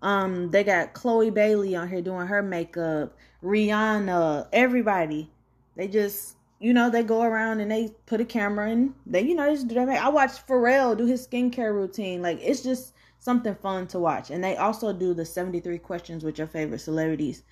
Um, 0.02 0.50
they 0.50 0.64
got 0.64 0.92
Chloe 0.94 1.30
Bailey 1.30 1.76
on 1.76 1.88
here 1.88 2.02
doing 2.02 2.26
her 2.26 2.42
makeup, 2.42 3.16
Rihanna, 3.40 4.48
everybody. 4.52 5.30
They 5.76 5.86
just, 5.86 6.36
you 6.60 6.74
know, 6.74 6.90
they 6.90 7.02
go 7.02 7.22
around 7.22 7.60
and 7.60 7.70
they 7.70 7.94
put 8.06 8.20
a 8.20 8.24
camera 8.24 8.70
and 8.70 8.94
they, 9.06 9.22
you 9.22 9.34
know, 9.34 9.50
just 9.50 9.68
do 9.68 9.74
that. 9.74 9.88
I 9.88 10.08
watched 10.08 10.46
Pharrell 10.46 10.96
do 10.96 11.06
his 11.06 11.26
skincare 11.26 11.74
routine. 11.74 12.22
Like 12.22 12.38
it's 12.42 12.62
just 12.62 12.94
something 13.18 13.54
fun 13.56 13.86
to 13.88 13.98
watch. 13.98 14.30
And 14.30 14.44
they 14.44 14.56
also 14.56 14.92
do 14.92 15.14
the 15.14 15.24
73 15.24 15.78
questions 15.78 16.22
with 16.22 16.38
your 16.38 16.46
favorite 16.46 16.80
celebrities 16.80 17.42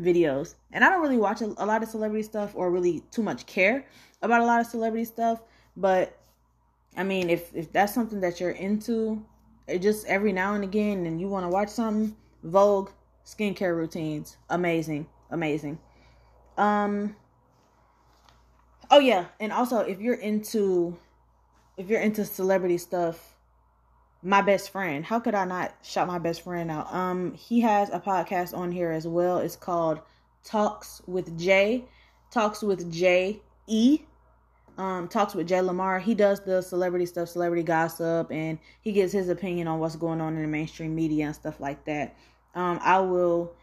videos. 0.00 0.54
And 0.72 0.84
I 0.84 0.90
don't 0.90 1.02
really 1.02 1.18
watch 1.18 1.42
a, 1.42 1.54
a 1.58 1.66
lot 1.66 1.82
of 1.82 1.88
celebrity 1.88 2.22
stuff 2.22 2.52
or 2.54 2.70
really 2.70 3.02
too 3.10 3.22
much 3.22 3.46
care 3.46 3.86
about 4.22 4.40
a 4.40 4.44
lot 4.44 4.60
of 4.60 4.66
celebrity 4.66 5.04
stuff, 5.04 5.42
but 5.76 6.18
I 6.96 7.04
mean, 7.04 7.28
if 7.28 7.54
if 7.54 7.70
that's 7.72 7.92
something 7.92 8.20
that 8.20 8.40
you're 8.40 8.50
into, 8.50 9.22
it 9.66 9.80
just 9.82 10.06
every 10.06 10.32
now 10.32 10.54
and 10.54 10.64
again 10.64 11.06
and 11.06 11.20
you 11.20 11.28
want 11.28 11.44
to 11.44 11.48
watch 11.48 11.68
something 11.68 12.16
vogue 12.42 12.90
skincare 13.24 13.76
routines 13.76 14.36
amazing 14.50 15.06
amazing 15.30 15.78
um 16.56 17.16
oh 18.90 18.98
yeah. 18.98 19.26
And 19.40 19.52
also 19.52 19.80
if 19.80 20.00
you're 20.00 20.14
into 20.14 20.96
if 21.76 21.88
you're 21.88 22.00
into 22.00 22.24
celebrity 22.24 22.78
stuff 22.78 23.34
my 24.22 24.42
best 24.42 24.70
friend. 24.70 25.04
How 25.04 25.20
could 25.20 25.34
i 25.34 25.44
not 25.44 25.74
shout 25.82 26.06
my 26.06 26.18
best 26.18 26.42
friend 26.42 26.70
out? 26.70 26.92
Um 26.92 27.34
he 27.34 27.60
has 27.60 27.90
a 27.90 28.00
podcast 28.00 28.56
on 28.56 28.72
here 28.72 28.90
as 28.90 29.06
well. 29.06 29.38
It's 29.38 29.56
called 29.56 30.00
talks 30.44 31.02
with 31.06 31.38
jay. 31.38 31.84
Talks 32.30 32.62
with 32.62 32.92
j 32.92 33.40
e 33.66 34.00
um, 34.78 35.08
talks 35.08 35.34
with 35.34 35.48
Jay 35.48 35.60
Lamar. 35.60 35.98
He 35.98 36.14
does 36.14 36.40
the 36.40 36.60
celebrity 36.60 37.06
stuff, 37.06 37.28
celebrity 37.28 37.62
gossip, 37.62 38.30
and 38.30 38.58
he 38.82 38.92
gives 38.92 39.12
his 39.12 39.28
opinion 39.28 39.68
on 39.68 39.80
what's 39.80 39.96
going 39.96 40.20
on 40.20 40.36
in 40.36 40.42
the 40.42 40.48
mainstream 40.48 40.94
media 40.94 41.26
and 41.26 41.34
stuff 41.34 41.60
like 41.60 41.84
that. 41.86 42.14
Um, 42.54 42.78
I 42.82 43.00
will 43.00 43.54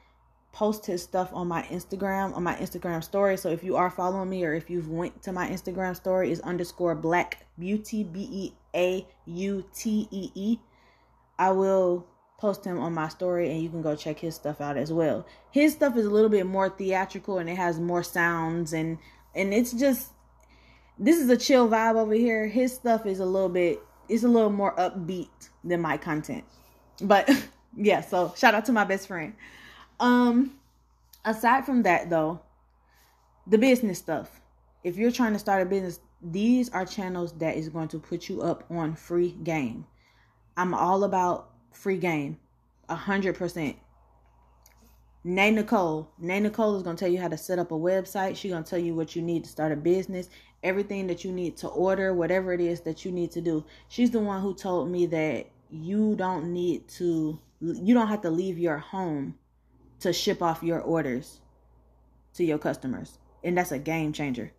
post 0.54 0.86
his 0.86 1.02
stuff 1.02 1.32
on 1.34 1.48
my 1.48 1.64
Instagram, 1.64 2.34
on 2.36 2.44
my 2.44 2.56
Instagram 2.56 3.04
story. 3.04 3.36
So 3.38 3.50
if 3.50 3.64
you 3.64 3.76
are 3.76 3.90
following 3.90 4.30
me 4.30 4.46
or 4.46 4.54
if 4.54 4.70
you've 4.70 4.88
went 4.88 5.22
to 5.24 5.34
my 5.34 5.50
Instagram 5.50 5.96
story, 5.96 6.32
is 6.32 6.40
underscore 6.42 6.96
black 6.96 7.46
beauty 7.60 8.04
B 8.04 8.30
E 8.32 8.54
A 8.74 9.06
U 9.26 9.66
T 9.76 10.08
E 10.12 10.32
E. 10.36 10.60
I 11.38 11.52
will 11.52 12.06
post 12.38 12.64
him 12.64 12.80
on 12.80 12.94
my 12.94 13.08
story 13.08 13.50
and 13.52 13.62
you 13.62 13.70
can 13.70 13.82
go 13.82 13.96
check 13.96 14.20
his 14.20 14.36
stuff 14.36 14.62
out 14.62 14.78
as 14.78 14.94
well. 14.94 15.26
His 15.50 15.74
stuff 15.74 15.98
is 15.98 16.06
a 16.06 16.10
little 16.10 16.30
bit 16.30 16.46
more 16.46 16.70
theatrical 16.70 17.40
and 17.40 17.50
it 17.50 17.58
has 17.58 17.80
more 17.80 18.04
sounds 18.04 18.74
and 18.74 19.00
and 19.36 19.54
it's 19.54 19.74
just 19.74 20.12
this 21.00 21.20
is 21.20 21.30
a 21.30 21.38
chill 21.38 21.68
vibe 21.68 21.96
over 21.96 22.14
here. 22.14 22.48
His 22.48 22.72
stuff 22.74 23.08
is 23.08 23.20
a 23.20 23.26
little 23.26 23.50
bit 23.50 23.82
it's 24.08 24.24
a 24.24 24.28
little 24.28 24.52
more 24.52 24.76
upbeat 24.76 25.50
than 25.64 25.82
my 25.82 25.98
content. 25.98 26.44
But 27.02 27.28
yeah, 27.76 28.02
so 28.02 28.34
shout 28.38 28.54
out 28.54 28.66
to 28.66 28.72
my 28.72 28.84
best 28.84 29.08
friend. 29.08 29.34
Um 30.04 30.60
aside 31.24 31.66
from 31.66 31.84
that 31.84 32.10
though, 32.10 32.42
the 33.48 33.58
business 33.58 34.00
stuff. 34.00 34.42
If 34.84 34.98
you're 34.98 35.12
trying 35.12 35.32
to 35.32 35.40
start 35.40 35.62
a 35.62 35.66
business, 35.66 36.02
these 36.22 36.70
are 36.72 36.86
channels 36.86 37.32
that 37.38 37.56
is 37.56 37.70
going 37.70 37.88
to 37.88 38.00
put 38.00 38.28
you 38.28 38.42
up 38.42 38.66
on 38.70 38.96
free 38.96 39.32
game. 39.32 39.86
I'm 40.58 40.74
all 40.74 41.06
about 41.06 41.52
free 41.72 41.98
game. 41.98 42.38
A 42.90 42.96
hundred 42.96 43.38
percent. 43.38 43.78
Nay 45.24 45.52
Nicole. 45.52 46.10
Nay 46.20 46.42
Nicole 46.42 46.76
is 46.76 46.84
gonna 46.84 46.98
tell 46.98 47.08
you 47.08 47.22
how 47.22 47.30
to 47.30 47.38
set 47.38 47.58
up 47.58 47.72
a 47.72 47.76
website. 47.76 48.36
She's 48.36 48.52
gonna 48.52 48.66
tell 48.66 48.80
you 48.80 48.94
what 48.94 49.16
you 49.16 49.22
need 49.22 49.46
to 49.46 49.50
start 49.50 49.72
a 49.72 49.78
business 49.78 50.28
everything 50.64 51.08
that 51.08 51.26
you 51.26 51.32
need 51.34 51.58
to 51.58 51.68
order, 51.68 52.14
whatever 52.14 52.54
it 52.54 52.62
is 52.62 52.80
that 52.82 53.04
you 53.04 53.12
need 53.12 53.30
to 53.30 53.42
do. 53.42 53.66
She's 53.90 54.12
the 54.12 54.20
one 54.22 54.42
who 54.42 54.56
told 54.56 54.90
me 54.90 55.06
that 55.08 55.48
you 55.70 56.16
don't 56.16 56.54
need 56.54 56.88
to, 56.88 57.38
you 57.60 57.94
don't 57.94 58.08
have 58.08 58.22
to 58.22 58.30
leave 58.30 58.58
your 58.58 58.78
home 58.78 59.36
to 60.04 60.14
ship 60.14 60.42
off 60.42 60.64
your 60.64 60.80
orders 60.80 61.40
to 62.36 62.44
your 62.44 62.58
customers. 62.58 63.18
And 63.44 63.58
that's 63.58 63.72
a 63.72 63.80
game 63.80 64.14
changer. 64.14 64.52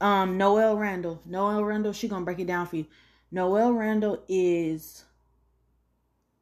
Um, 0.00 0.36
Noelle 0.36 0.76
Randall. 0.76 1.20
Noelle 1.24 1.64
Randall, 1.64 1.92
she 1.92 2.08
gonna 2.08 2.24
break 2.24 2.40
it 2.40 2.46
down 2.46 2.66
for 2.66 2.76
you. 2.76 2.86
Noelle 3.30 3.72
Randall 3.72 4.22
is 4.28 5.04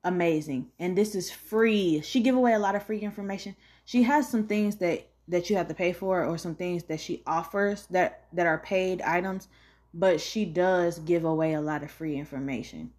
amazing. 0.02 0.70
And 0.78 0.96
this 0.96 1.14
is 1.14 1.30
free. 1.30 2.00
She 2.00 2.20
give 2.20 2.34
away 2.34 2.54
a 2.54 2.58
lot 2.58 2.74
of 2.74 2.82
free 2.82 3.00
information. 3.00 3.54
She 3.84 4.02
has 4.04 4.28
some 4.28 4.46
things 4.46 4.76
that 4.76 5.06
that 5.30 5.48
you 5.48 5.56
have 5.56 5.68
to 5.68 5.74
pay 5.74 5.92
for 5.92 6.24
or 6.24 6.36
some 6.36 6.54
things 6.54 6.84
that 6.84 7.00
she 7.00 7.22
offers 7.26 7.86
that 7.86 8.24
that 8.32 8.46
are 8.46 8.58
paid 8.58 9.00
items 9.02 9.48
but 9.92 10.20
she 10.20 10.44
does 10.44 10.98
give 11.00 11.24
away 11.24 11.54
a 11.54 11.60
lot 11.60 11.82
of 11.82 11.90
free 11.90 12.16
information 12.16 12.90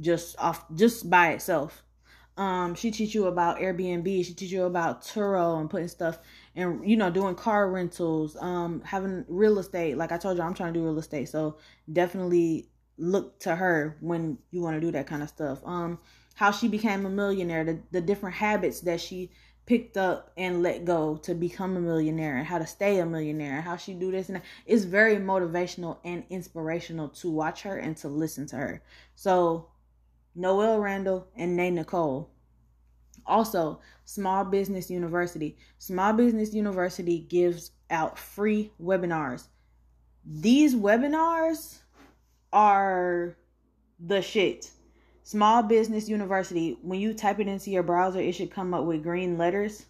just 0.00 0.36
off 0.38 0.64
just 0.74 1.08
by 1.08 1.32
itself 1.32 1.82
um 2.36 2.74
she 2.74 2.90
teach 2.90 3.14
you 3.14 3.26
about 3.26 3.58
airbnb. 3.58 4.24
She 4.24 4.34
teach 4.34 4.50
you 4.50 4.64
about 4.64 5.02
turo 5.02 5.60
and 5.60 5.68
putting 5.68 5.88
stuff 5.88 6.18
and 6.56 6.88
you 6.88 6.96
know 6.96 7.10
doing 7.10 7.34
car 7.34 7.70
rentals 7.70 8.36
um 8.40 8.82
having 8.84 9.24
real 9.28 9.58
estate. 9.58 9.96
Like 9.96 10.12
i 10.12 10.18
told 10.18 10.36
you 10.36 10.42
i'm 10.42 10.54
trying 10.54 10.72
to 10.72 10.80
do 10.80 10.84
real 10.84 10.98
estate. 10.98 11.28
So 11.28 11.58
definitely 11.92 12.68
look 12.98 13.38
to 13.40 13.56
her 13.56 13.96
when 14.00 14.38
you 14.50 14.60
want 14.60 14.76
to 14.76 14.80
do 14.80 14.90
that 14.92 15.06
kind 15.06 15.22
of 15.22 15.28
stuff. 15.28 15.60
Um 15.64 15.98
how 16.34 16.50
she 16.50 16.68
became 16.68 17.04
a 17.04 17.10
millionaire 17.10 17.64
the, 17.64 17.78
the 17.90 18.00
different 18.00 18.36
habits 18.36 18.80
that 18.80 19.00
she 19.00 19.30
picked 19.66 19.96
up 19.96 20.32
and 20.36 20.62
let 20.64 20.84
go 20.84 21.16
to 21.16 21.32
become 21.32 21.76
a 21.76 21.80
millionaire 21.80 22.36
and 22.36 22.44
how 22.44 22.58
to 22.58 22.66
stay 22.66 22.98
a 22.98 23.06
millionaire 23.06 23.54
and 23.54 23.62
how 23.62 23.76
she 23.76 23.94
do 23.94 24.10
this 24.10 24.28
and 24.28 24.36
that. 24.36 24.44
it's 24.66 24.82
very 24.82 25.14
motivational 25.14 25.98
and 26.04 26.24
inspirational 26.28 27.08
to 27.08 27.30
watch 27.30 27.62
her 27.62 27.76
and 27.76 27.96
to 27.96 28.08
listen 28.08 28.46
to 28.46 28.56
her. 28.56 28.82
So 29.14 29.68
noelle 30.34 30.78
randall 30.78 31.28
and 31.36 31.56
nay 31.56 31.70
nicole. 31.70 32.30
Also 33.26 33.80
small 34.04 34.44
business 34.44 34.90
university. 34.90 35.56
Small 35.78 36.12
business 36.12 36.54
university 36.54 37.20
gives 37.20 37.70
out 37.90 38.18
free 38.18 38.72
webinars. 38.82 39.48
These 40.24 40.74
webinars 40.74 41.78
are 42.52 43.36
the 43.98 44.22
shit. 44.22 44.70
Small 45.22 45.62
Business 45.62 46.08
University, 46.08 46.76
when 46.82 46.98
you 46.98 47.14
type 47.14 47.38
it 47.38 47.46
into 47.46 47.70
your 47.70 47.82
browser, 47.82 48.20
it 48.20 48.34
should 48.34 48.50
come 48.50 48.74
up 48.74 48.84
with 48.84 49.02
green 49.02 49.38
letters. 49.38 49.86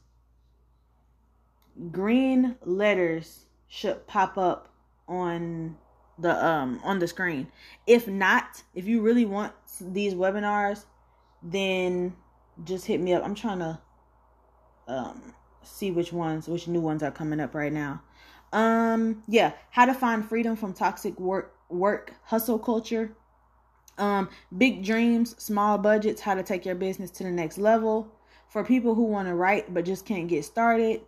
Green 1.91 2.57
letters 2.65 3.47
should 3.69 4.07
pop 4.07 4.37
up 4.37 4.69
on 5.09 5.77
the 6.21 6.45
um 6.45 6.81
on 6.85 6.99
the 6.99 7.09
screen. 7.09 7.49
If 7.87 8.09
not, 8.09 8.63
if 8.75 8.87
you 8.87 9.01
really 9.01 9.25
want 9.25 9.53
these 9.81 10.15
webinars, 10.15 10.85
then 11.43 12.15
just 12.65 12.87
hit 12.87 13.01
me 13.01 13.15
up. 13.15 13.25
I'm 13.25 13.35
trying 13.35 13.61
to 13.61 13.79
um 14.89 15.35
see 15.63 15.91
which 15.91 16.13
ones, 16.13 16.49
which 16.49 16.69
new 16.69 16.81
ones 16.81 17.03
are 17.03 17.11
coming 17.11 17.41
up 17.41 17.55
right 17.55 17.73
now. 17.73 18.03
Um 18.53 19.23
yeah, 19.29 19.53
how 19.71 19.87
to 19.87 19.95
find 19.95 20.29
freedom 20.29 20.57
from 20.57 20.73
toxic 20.73 21.19
work 21.19 21.55
work 21.69 22.15
hustle 22.25 22.59
culture 22.59 23.15
um, 24.01 24.31
big 24.57 24.83
dreams, 24.85 25.37
small 25.39 25.79
budgets, 25.79 26.21
how 26.23 26.35
to 26.35 26.43
take 26.43 26.65
your 26.65 26.75
business 26.75 27.11
to 27.13 27.25
the 27.25 27.31
next 27.31 27.59
level. 27.59 28.11
For 28.49 28.65
people 28.65 28.97
who 28.97 29.05
want 29.05 29.29
to 29.29 29.35
write 29.35 29.73
but 29.73 29.85
just 29.85 30.05
can't 30.05 30.27
get 30.27 30.45
started, 30.45 31.03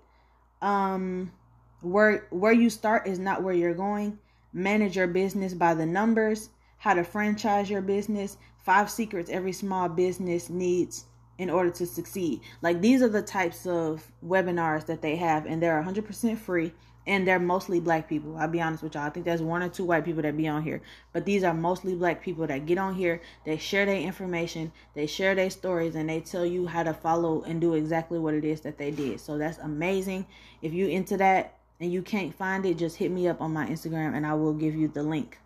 um, 0.60 1.32
where 1.80 2.28
where 2.30 2.52
you 2.52 2.70
start 2.70 3.08
is 3.08 3.18
not 3.18 3.42
where 3.42 3.54
you're 3.54 3.74
going. 3.74 4.18
Manage 4.52 4.96
your 4.96 5.06
business 5.06 5.54
by 5.54 5.74
the 5.74 5.86
numbers. 5.86 6.50
How 6.78 6.94
to 6.94 7.04
franchise 7.04 7.70
your 7.70 7.82
business. 7.82 8.36
Five 8.58 8.90
secrets 8.90 9.30
every 9.30 9.52
small 9.52 9.88
business 9.88 10.50
needs 10.50 11.06
in 11.38 11.50
order 11.50 11.70
to 11.70 11.86
succeed. 11.86 12.40
Like 12.60 12.80
these 12.80 13.02
are 13.02 13.08
the 13.08 13.22
types 13.22 13.66
of 13.66 14.06
webinars 14.24 14.86
that 14.86 15.02
they 15.02 15.16
have, 15.16 15.46
and 15.46 15.62
they're 15.62 15.82
100% 15.82 16.38
free. 16.38 16.72
And 17.04 17.26
they're 17.26 17.40
mostly 17.40 17.80
black 17.80 18.08
people. 18.08 18.36
I'll 18.36 18.46
be 18.46 18.60
honest 18.60 18.84
with 18.84 18.94
y'all. 18.94 19.02
I 19.02 19.10
think 19.10 19.26
there's 19.26 19.42
one 19.42 19.60
or 19.60 19.68
two 19.68 19.84
white 19.84 20.04
people 20.04 20.22
that 20.22 20.36
be 20.36 20.46
on 20.46 20.62
here, 20.62 20.80
but 21.12 21.24
these 21.24 21.42
are 21.42 21.52
mostly 21.52 21.96
black 21.96 22.22
people 22.22 22.46
that 22.46 22.64
get 22.64 22.78
on 22.78 22.94
here. 22.94 23.20
They 23.44 23.56
share 23.56 23.86
their 23.86 23.96
information, 23.96 24.70
they 24.94 25.08
share 25.08 25.34
their 25.34 25.50
stories, 25.50 25.96
and 25.96 26.08
they 26.08 26.20
tell 26.20 26.46
you 26.46 26.68
how 26.68 26.84
to 26.84 26.94
follow 26.94 27.42
and 27.42 27.60
do 27.60 27.74
exactly 27.74 28.20
what 28.20 28.34
it 28.34 28.44
is 28.44 28.60
that 28.60 28.78
they 28.78 28.92
did. 28.92 29.18
So 29.18 29.36
that's 29.36 29.58
amazing. 29.58 30.26
If 30.60 30.72
you 30.72 30.86
into 30.86 31.16
that 31.16 31.58
and 31.82 31.92
you 31.92 32.00
can't 32.00 32.32
find 32.32 32.64
it, 32.64 32.78
just 32.78 32.96
hit 32.96 33.10
me 33.10 33.26
up 33.26 33.40
on 33.40 33.52
my 33.52 33.66
Instagram 33.66 34.14
and 34.16 34.24
I 34.24 34.34
will 34.34 34.54
give 34.54 34.74
you 34.76 34.86
the 34.86 35.02
link. 35.02 35.38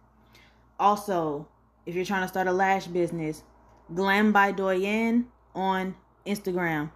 Also, 0.78 1.48
if 1.86 1.94
you're 1.94 2.04
trying 2.04 2.22
to 2.22 2.28
start 2.28 2.46
a 2.46 2.52
lash 2.52 2.86
business, 2.86 3.42
Glam 3.94 4.32
by 4.32 4.52
Doyenne 4.52 5.28
on 5.54 5.94
Instagram. 6.26 6.90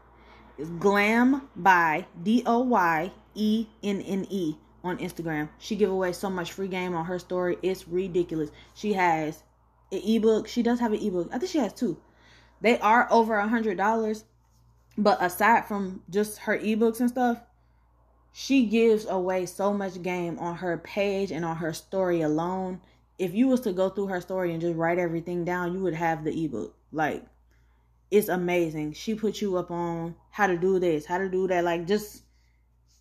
It's 0.59 0.69
Glam 0.69 1.49
by 1.57 2.05
D 2.23 2.43
O 2.45 2.59
Y 2.59 3.11
E 3.35 3.67
N 3.83 4.03
N 4.03 4.27
E 4.29 4.57
on 4.85 4.99
Instagram. 4.99 5.49
She 5.59 5.75
give 5.75 5.91
away 5.91 6.13
so 6.13 6.29
much 6.29 6.53
free 6.53 6.69
game 6.69 6.95
on 6.95 7.07
her 7.07 7.19
story. 7.19 7.57
It's 7.63 7.89
ridiculous. 7.89 8.51
She 8.75 8.93
has 8.93 9.43
an 9.91 10.03
ebook. 10.05 10.49
She 10.49 10.63
does 10.63 10.81
have 10.81 10.93
an 10.93 11.01
ebook. 11.01 11.31
I 11.33 11.39
think 11.39 11.51
she 11.51 11.59
has 11.59 11.73
two. 11.73 11.97
They 12.61 12.79
are 12.81 13.09
over 13.11 13.37
a 13.37 13.49
hundred 13.49 13.79
dollars. 13.79 14.25
But 14.99 15.23
aside 15.23 15.67
from 15.67 16.03
just 16.11 16.41
her 16.41 16.59
ebooks 16.59 17.01
and 17.01 17.09
stuff, 17.09 17.41
she 18.33 18.67
gives 18.67 19.07
away 19.07 19.47
so 19.47 19.73
much 19.73 20.03
game 20.03 20.39
on 20.39 20.57
her 20.57 20.79
page 20.79 21.31
and 21.31 21.45
on 21.45 21.57
her 21.57 21.73
story 21.73 22.23
alone. 22.23 22.81
If 23.19 23.35
you 23.35 23.49
was 23.49 23.61
to 23.63 23.73
go 23.73 23.91
through 23.91 24.07
her 24.07 24.21
story 24.21 24.53
and 24.53 24.61
just 24.61 24.77
write 24.77 24.99
everything 24.99 25.45
down, 25.45 25.75
you 25.75 25.81
would 25.81 25.95
have 25.95 26.25
the 26.25 26.45
ebook. 26.45 26.75
Like 26.93 27.25
it's 28.11 28.29
amazing. 28.29 28.93
She 28.95 29.15
put 29.15 29.41
you 29.41 29.57
up 29.57 29.71
on 29.71 30.15
how 30.31 30.47
to 30.47 30.57
do 30.57 30.79
this, 30.79 31.07
how 31.07 31.19
to 31.19 31.29
do 31.29 31.47
that. 31.49 31.65
Like 31.65 31.87
just 31.87 32.23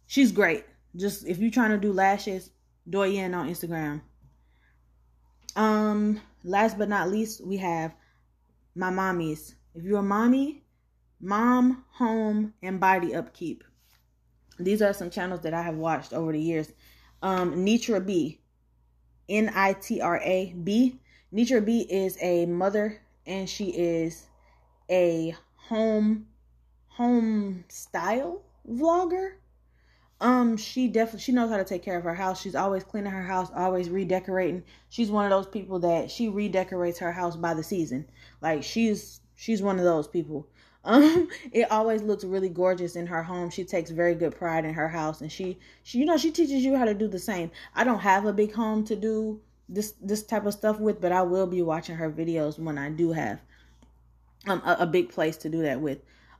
she's 0.07 0.31
great. 0.31 0.65
Just 0.95 1.25
if 1.27 1.37
you're 1.37 1.51
trying 1.51 1.71
to 1.71 1.77
do 1.77 1.93
lashes, 1.93 2.51
Doyenne 2.89 3.33
on 3.33 3.49
Instagram. 3.49 4.01
Um, 5.55 6.21
last 6.43 6.77
but 6.77 6.89
not 6.89 7.09
least, 7.09 7.45
we 7.45 7.57
have 7.57 7.93
my 8.75 8.89
mommies. 8.89 9.53
If 9.75 9.83
you're 9.83 9.99
a 9.99 10.03
mommy, 10.03 10.63
mom, 11.19 11.85
home, 11.91 12.53
and 12.61 12.79
body 12.79 13.13
upkeep. 13.13 13.63
These 14.59 14.81
are 14.81 14.93
some 14.93 15.09
channels 15.09 15.41
that 15.41 15.53
I 15.53 15.61
have 15.61 15.75
watched 15.75 16.13
over 16.13 16.31
the 16.31 16.41
years. 16.41 16.71
Um, 17.21 17.65
Nitra 17.65 18.05
B, 18.05 18.39
N 19.27 19.51
I 19.55 19.73
T 19.73 20.01
R 20.01 20.17
A 20.17 20.53
B. 20.63 20.99
Nitra 21.33 21.63
B 21.63 21.81
is 21.81 22.17
a 22.21 22.45
mother 22.45 23.01
and 23.25 23.49
she 23.49 23.69
is 23.69 24.25
a 24.89 25.35
home 25.55 26.27
home 26.87 27.63
style 27.69 28.41
vlogger. 28.69 29.33
Um, 30.21 30.57
she 30.57 30.89
definitely 30.89 31.21
she 31.21 31.31
knows 31.31 31.49
how 31.49 31.57
to 31.57 31.63
take 31.63 31.83
care 31.83 31.97
of 31.97 32.03
her 32.03 32.15
house. 32.15 32.41
She's 32.41 32.55
always 32.55 32.83
cleaning 32.83 33.11
her 33.11 33.23
house, 33.23 33.49
always 33.55 33.89
redecorating. 33.89 34.63
She's 34.89 35.09
one 35.09 35.23
of 35.23 35.31
those 35.31 35.47
people 35.47 35.79
that 35.79 36.11
she 36.11 36.27
redecorates 36.27 36.99
her 36.99 37.13
house 37.13 37.37
by 37.37 37.53
the 37.53 37.63
season. 37.63 38.05
Like 38.41 38.63
she's 38.63 39.21
she's 39.35 39.61
one 39.61 39.79
of 39.79 39.85
those 39.85 40.07
people. 40.07 40.47
Um, 40.83 41.27
it 41.51 41.71
always 41.71 42.01
looks 42.01 42.23
really 42.23 42.49
gorgeous 42.49 42.95
in 42.95 43.07
her 43.07 43.23
home. 43.23 43.49
She 43.49 43.63
takes 43.63 43.89
very 43.91 44.15
good 44.15 44.35
pride 44.35 44.65
in 44.65 44.73
her 44.73 44.87
house, 44.87 45.21
and 45.21 45.31
she 45.31 45.57
she 45.83 45.99
you 45.99 46.05
know 46.05 46.17
she 46.17 46.31
teaches 46.31 46.63
you 46.63 46.75
how 46.75 46.85
to 46.85 46.93
do 46.93 47.07
the 47.07 47.19
same. 47.19 47.51
I 47.75 47.83
don't 47.83 47.99
have 47.99 48.25
a 48.25 48.33
big 48.33 48.53
home 48.53 48.83
to 48.85 48.95
do 48.95 49.41
this 49.67 49.93
this 50.01 50.23
type 50.23 50.45
of 50.45 50.53
stuff 50.53 50.79
with, 50.79 51.01
but 51.01 51.11
I 51.11 51.21
will 51.21 51.47
be 51.47 51.61
watching 51.61 51.95
her 51.95 52.11
videos 52.11 52.57
when 52.59 52.77
I 52.77 52.89
do 52.89 53.11
have 53.11 53.41
um 54.47 54.61
a, 54.65 54.77
a 54.81 54.85
big 54.85 55.09
place 55.09 55.37
to 55.37 55.49
do 55.49 55.61
that 55.63 55.81
with 55.81 55.99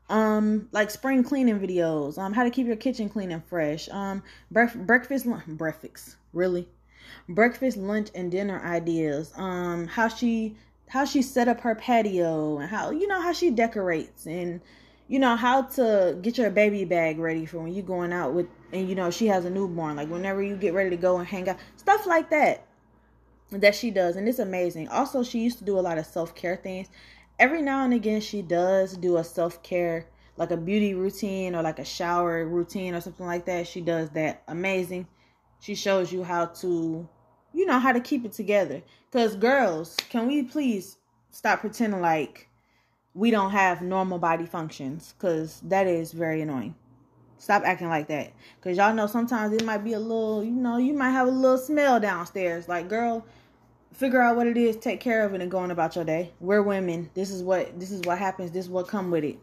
um 0.09 0.67
like 0.71 0.89
spring 0.89 1.23
cleaning 1.23 1.59
videos 1.59 2.17
um 2.17 2.33
how 2.33 2.43
to 2.43 2.49
keep 2.49 2.65
your 2.65 2.75
kitchen 2.75 3.09
clean 3.09 3.31
and 3.31 3.43
fresh 3.45 3.89
um 3.89 4.23
bref- 4.51 4.75
breakfast 4.75 5.27
breakfast 5.47 6.15
really 6.33 6.67
breakfast 7.27 7.77
lunch 7.77 8.09
and 8.15 8.31
dinner 8.31 8.61
ideas 8.63 9.31
um 9.35 9.87
how 9.87 10.07
she 10.07 10.55
how 10.89 11.05
she 11.05 11.21
set 11.21 11.47
up 11.47 11.61
her 11.61 11.75
patio 11.75 12.57
and 12.59 12.69
how 12.69 12.91
you 12.91 13.07
know 13.07 13.21
how 13.21 13.31
she 13.31 13.49
decorates 13.49 14.25
and 14.25 14.61
you 15.07 15.17
know 15.17 15.35
how 15.35 15.63
to 15.63 16.17
get 16.21 16.37
your 16.37 16.51
baby 16.51 16.85
bag 16.85 17.17
ready 17.17 17.45
for 17.45 17.59
when 17.59 17.73
you're 17.73 17.83
going 17.83 18.13
out 18.13 18.33
with 18.33 18.47
and 18.71 18.87
you 18.89 18.95
know 18.95 19.09
she 19.09 19.27
has 19.27 19.45
a 19.45 19.49
newborn 19.49 19.95
like 19.95 20.09
whenever 20.09 20.41
you 20.41 20.55
get 20.55 20.73
ready 20.73 20.89
to 20.89 20.97
go 20.97 21.17
and 21.17 21.27
hang 21.27 21.47
out 21.47 21.57
stuff 21.77 22.05
like 22.05 22.29
that 22.29 22.65
that 23.51 23.75
she 23.75 23.89
does 23.91 24.15
and 24.15 24.27
it's 24.27 24.39
amazing. 24.39 24.87
Also 24.89 25.23
she 25.23 25.39
used 25.39 25.57
to 25.57 25.65
do 25.65 25.79
a 25.79 25.81
lot 25.81 25.97
of 25.97 26.05
self-care 26.05 26.55
things. 26.55 26.87
Every 27.39 27.61
now 27.61 27.83
and 27.83 27.93
again 27.93 28.21
she 28.21 28.41
does 28.41 28.95
do 28.97 29.17
a 29.17 29.23
self-care 29.23 30.05
like 30.37 30.51
a 30.51 30.57
beauty 30.57 30.93
routine 30.93 31.55
or 31.55 31.61
like 31.61 31.79
a 31.79 31.85
shower 31.85 32.45
routine 32.45 32.93
or 32.93 33.01
something 33.01 33.25
like 33.25 33.45
that. 33.45 33.67
She 33.67 33.81
does 33.81 34.09
that. 34.11 34.43
Amazing. 34.47 35.07
She 35.59 35.75
shows 35.75 36.13
you 36.13 36.23
how 36.23 36.45
to 36.45 37.07
you 37.53 37.65
know 37.65 37.79
how 37.79 37.91
to 37.91 37.99
keep 37.99 38.25
it 38.25 38.31
together 38.31 38.81
because 39.11 39.35
girls 39.35 39.95
can 40.09 40.27
we 40.27 40.43
please 40.43 40.97
stop 41.31 41.61
pretending 41.61 42.01
like 42.01 42.49
we 43.13 43.31
don't 43.31 43.51
have 43.51 43.81
normal 43.81 44.19
body 44.19 44.45
functions 44.45 45.13
because 45.17 45.59
that 45.61 45.87
is 45.87 46.11
very 46.11 46.41
annoying 46.41 46.75
stop 47.37 47.63
acting 47.65 47.89
like 47.89 48.07
that 48.07 48.31
because 48.55 48.77
y'all 48.77 48.93
know 48.93 49.07
sometimes 49.07 49.53
it 49.53 49.63
might 49.63 49.83
be 49.83 49.93
a 49.93 49.99
little 49.99 50.43
you 50.43 50.51
know 50.51 50.77
you 50.77 50.93
might 50.93 51.11
have 51.11 51.27
a 51.27 51.31
little 51.31 51.57
smell 51.57 51.99
downstairs 51.99 52.67
like 52.67 52.87
girl 52.89 53.25
figure 53.99 54.21
out 54.21 54.35
what 54.37 54.47
it 54.47 54.55
is, 54.57 54.77
take 54.77 55.01
care 55.01 55.25
of 55.25 55.33
it, 55.33 55.41
and 55.41 55.51
go 55.51 55.57
on 55.57 55.71
about 55.71 55.95
your 55.95 56.05
day. 56.05 56.31
We're 56.39 56.61
women. 56.61 57.09
This 57.13 57.29
is 57.29 57.43
what 57.43 57.79
this 57.79 57.91
is 57.91 58.01
what 58.01 58.17
happens. 58.17 58.51
This 58.51 58.65
is 58.65 58.71
what 58.71 58.87
come 58.87 59.11
with 59.11 59.23
it. 59.23 59.39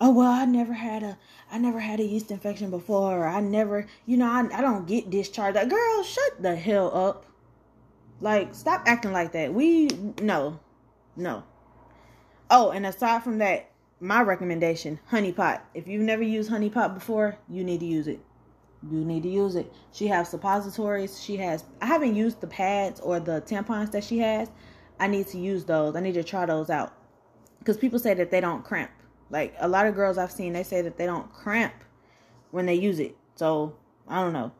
Oh 0.00 0.10
well, 0.10 0.30
I 0.30 0.44
never 0.44 0.72
had 0.72 1.02
a 1.02 1.18
I 1.50 1.58
never 1.58 1.80
had 1.80 2.00
a 2.00 2.04
yeast 2.04 2.30
infection 2.30 2.70
before. 2.70 3.26
I 3.26 3.40
never, 3.40 3.86
you 4.04 4.16
know, 4.16 4.26
I 4.26 4.46
I 4.52 4.60
don't 4.60 4.86
get 4.86 5.10
discharged. 5.10 5.56
Like, 5.56 5.68
girl, 5.68 6.02
shut 6.02 6.42
the 6.42 6.56
hell 6.56 6.94
up. 6.94 7.26
Like, 8.20 8.54
stop 8.54 8.82
acting 8.86 9.12
like 9.12 9.32
that. 9.32 9.52
We 9.52 9.88
no, 10.20 10.60
no. 11.16 11.44
Oh, 12.50 12.70
and 12.70 12.86
aside 12.86 13.22
from 13.22 13.38
that, 13.38 13.70
my 14.00 14.22
recommendation, 14.22 15.00
honey 15.06 15.32
pot. 15.32 15.64
If 15.74 15.88
you've 15.88 16.02
never 16.02 16.22
used 16.22 16.50
honey 16.50 16.70
pot 16.70 16.94
before, 16.94 17.38
you 17.48 17.64
need 17.64 17.80
to 17.80 17.86
use 17.86 18.08
it 18.08 18.20
you 18.90 19.04
need 19.04 19.22
to 19.24 19.28
use 19.28 19.56
it. 19.56 19.72
She 19.92 20.06
has 20.08 20.28
suppositories. 20.28 21.20
She 21.20 21.36
has. 21.38 21.64
I 21.80 21.86
haven't 21.86 22.14
used 22.14 22.40
the 22.40 22.46
pads 22.46 23.00
or 23.00 23.20
the 23.20 23.42
tampons 23.42 23.90
that 23.92 24.04
she 24.04 24.18
has. 24.18 24.50
I 24.98 25.08
need 25.08 25.26
to 25.28 25.38
use 25.38 25.64
those. 25.64 25.96
I 25.96 26.00
need 26.00 26.14
to 26.14 26.24
try 26.24 26.46
those 26.46 26.70
out 26.70 26.92
because 27.58 27.76
people 27.76 27.98
say 27.98 28.14
that 28.14 28.30
they 28.30 28.40
don't 28.40 28.64
cramp. 28.64 28.90
Like 29.30 29.54
a 29.58 29.68
lot 29.68 29.86
of 29.86 29.94
girls 29.94 30.18
I've 30.18 30.32
seen, 30.32 30.52
they 30.52 30.62
say 30.62 30.82
that 30.82 30.96
they 30.96 31.06
don't 31.06 31.32
cramp 31.32 31.74
when 32.50 32.66
they 32.66 32.74
use 32.74 32.98
it. 32.98 33.16
So 33.34 33.76
I 34.08 34.22
don't 34.22 34.32
know. 34.32 34.52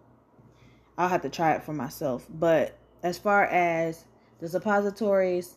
I'll 0.99 1.09
have 1.09 1.23
to 1.23 1.29
try 1.29 1.53
it 1.53 1.63
for 1.63 1.73
myself. 1.73 2.27
But 2.29 2.77
as 3.03 3.19
far 3.19 3.45
as 3.45 4.05
the 4.41 4.49
suppositories, 4.49 5.57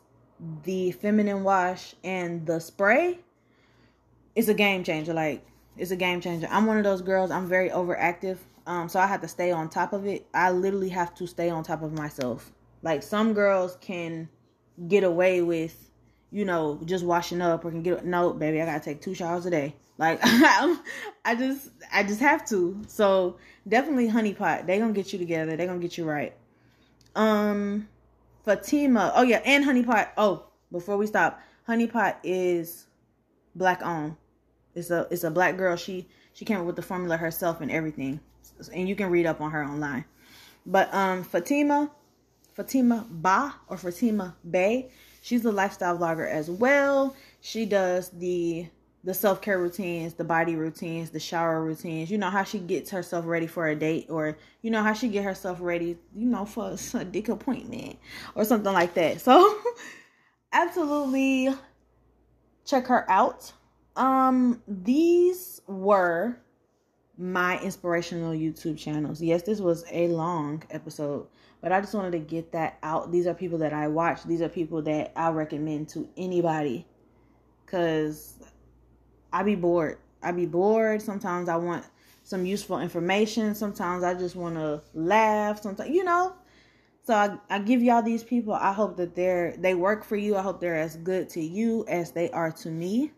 the 0.64 0.92
feminine 0.92 1.44
wash, 1.44 1.96
and 2.04 2.46
the 2.46 2.60
spray, 2.60 3.20
it's 4.36 4.48
a 4.48 4.54
game 4.54 4.84
changer. 4.84 5.14
Like 5.14 5.46
it's 5.78 5.92
a 5.92 5.96
game 5.96 6.22
changer. 6.22 6.48
I'm 6.52 6.66
one 6.66 6.78
of 6.78 6.84
those 6.84 7.02
girls. 7.02 7.32
I'm 7.32 7.48
very 7.48 7.70
overactive. 7.70 8.38
Um, 8.68 8.88
so 8.88 9.00
I 9.00 9.08
have 9.08 9.22
to 9.22 9.28
stay 9.28 9.52
on 9.52 9.70
top 9.70 9.94
of 9.94 10.06
it. 10.06 10.28
I 10.34 10.52
literally 10.52 10.90
have 10.90 11.16
to 11.16 11.26
stay 11.26 11.50
on 11.50 11.64
top 11.64 11.82
of 11.82 11.94
myself. 11.94 12.52
Like 12.84 13.02
some 13.02 13.34
girls 13.34 13.78
can 13.82 14.30
get 14.88 15.04
away 15.04 15.42
with, 15.42 15.89
you 16.32 16.46
know, 16.46 16.80
just 16.86 17.04
washing 17.04 17.42
up 17.42 17.66
or 17.66 17.72
can 17.72 17.82
get 17.82 18.06
no, 18.06 18.34
baby, 18.34 18.62
I 18.62 18.66
gotta 18.66 18.84
take 18.84 19.02
two 19.02 19.14
showers 19.14 19.46
a 19.46 19.50
day. 19.50 19.76
Like 19.98 20.20
I 20.24 21.36
just 21.38 21.70
I 21.92 22.04
just 22.04 22.20
have 22.20 22.48
to. 22.50 22.82
So 22.88 23.38
definitely 23.68 24.08
honey 24.08 24.34
pot. 24.34 24.68
They 24.68 24.80
gonna 24.80 24.94
get 24.94 25.12
you 25.14 25.20
together. 25.20 25.56
They 25.56 25.66
gonna 25.66 25.80
get 25.80 25.98
you 25.98 26.06
right. 26.06 26.34
Um 27.16 27.88
Fatima. 28.46 29.12
Oh 29.16 29.24
yeah, 29.24 29.42
and 29.46 29.66
honey 29.66 29.84
pot. 29.84 30.14
Oh, 30.18 30.46
before 30.72 30.98
we 30.98 31.08
stop, 31.08 31.42
honey 31.66 31.88
pot 31.88 32.20
is 32.24 32.88
black 33.56 33.82
owned. 33.84 34.16
It's 34.76 34.92
a 34.92 35.08
it's 35.12 35.24
a 35.24 35.32
black 35.32 35.58
girl. 35.58 35.76
She 35.76 36.08
she 36.34 36.46
came 36.46 36.60
up 36.60 36.66
with 36.66 36.76
the 36.76 36.82
formula 36.82 37.18
herself 37.18 37.60
and 37.60 37.70
everything 37.72 38.22
and 38.74 38.90
you 38.90 38.96
can 38.96 39.10
read 39.10 39.26
up 39.26 39.40
on 39.42 39.52
her 39.52 39.64
online. 39.64 40.06
But 40.66 40.94
um, 40.94 41.24
Fatima, 41.24 41.90
Fatima 42.54 43.06
Ba 43.10 43.56
or 43.68 43.78
Fatima 43.78 44.36
Bay, 44.50 44.92
she's 45.22 45.46
a 45.46 45.52
lifestyle 45.52 45.98
vlogger 45.98 46.30
as 46.30 46.50
well. 46.50 47.16
She 47.42 47.66
does 47.66 48.10
the 48.10 48.68
the 49.04 49.14
self 49.14 49.42
care 49.42 49.58
routines, 49.60 50.14
the 50.14 50.24
body 50.24 50.56
routines, 50.56 51.10
the 51.10 51.20
shower 51.20 51.64
routines. 51.64 52.12
You 52.12 52.18
know 52.18 52.30
how 52.30 52.44
she 52.44 52.60
gets 52.60 52.90
herself 52.90 53.26
ready 53.26 53.48
for 53.48 53.68
a 53.68 53.76
date, 53.76 54.08
or 54.10 54.38
you 54.62 54.72
know 54.72 54.84
how 54.84 54.94
she 54.94 55.08
get 55.08 55.24
herself 55.24 55.60
ready, 55.62 55.98
you 56.16 56.26
know, 56.26 56.46
for 56.46 56.76
a 56.94 57.06
dick 57.12 57.30
appointment 57.30 57.98
or 58.36 58.46
something 58.46 58.74
like 58.74 58.94
that. 58.96 59.22
So, 59.22 59.58
absolutely 60.54 61.50
check 62.66 62.88
her 62.88 63.10
out. 63.10 63.52
Um, 63.96 64.62
these 64.68 65.62
were 65.68 66.38
my 67.18 67.60
inspirational 67.62 68.34
YouTube 68.34 68.78
channels. 68.78 69.22
Yes, 69.22 69.44
this 69.44 69.60
was 69.60 69.84
a 69.92 70.08
long 70.08 70.64
episode, 70.70 71.28
but 71.62 71.72
I 71.72 71.82
just 71.82 71.94
wanted 71.94 72.12
to 72.12 72.20
get 72.20 72.52
that 72.54 72.78
out. 72.84 73.12
These 73.12 73.28
are 73.28 73.34
people 73.34 73.58
that 73.60 73.74
I 73.74 73.88
watch. 73.88 74.24
These 74.24 74.42
are 74.42 74.50
people 74.50 74.82
that 74.84 75.12
I 75.16 75.30
recommend 75.30 75.90
to 75.90 76.08
anybody. 76.18 76.86
Cause 77.66 78.40
I 79.32 79.44
be 79.44 79.56
bored. 79.56 80.00
I 80.24 80.32
be 80.32 80.46
bored. 80.46 81.02
Sometimes 81.02 81.50
I 81.50 81.58
want 81.58 81.86
some 82.24 82.46
useful 82.46 82.80
information. 82.80 83.56
Sometimes 83.56 84.04
I 84.04 84.14
just 84.14 84.36
want 84.36 84.56
to 84.56 84.82
laugh. 84.94 85.62
Sometimes, 85.62 85.90
you 85.90 86.04
know. 86.04 86.34
So 87.04 87.14
I, 87.16 87.38
I 87.50 87.60
give 87.60 87.82
y'all 87.82 88.04
these 88.04 88.24
people. 88.24 88.54
I 88.54 88.72
hope 88.72 88.98
that 88.98 89.16
they're 89.16 89.56
they 89.58 89.74
work 89.74 90.04
for 90.04 90.16
you. 90.16 90.38
I 90.38 90.42
hope 90.42 90.60
they're 90.60 90.80
as 90.80 90.96
good 90.98 91.30
to 91.30 91.42
you 91.42 91.86
as 91.88 92.12
they 92.12 92.30
are 92.32 92.52
to 92.52 92.70
me. 92.70 93.12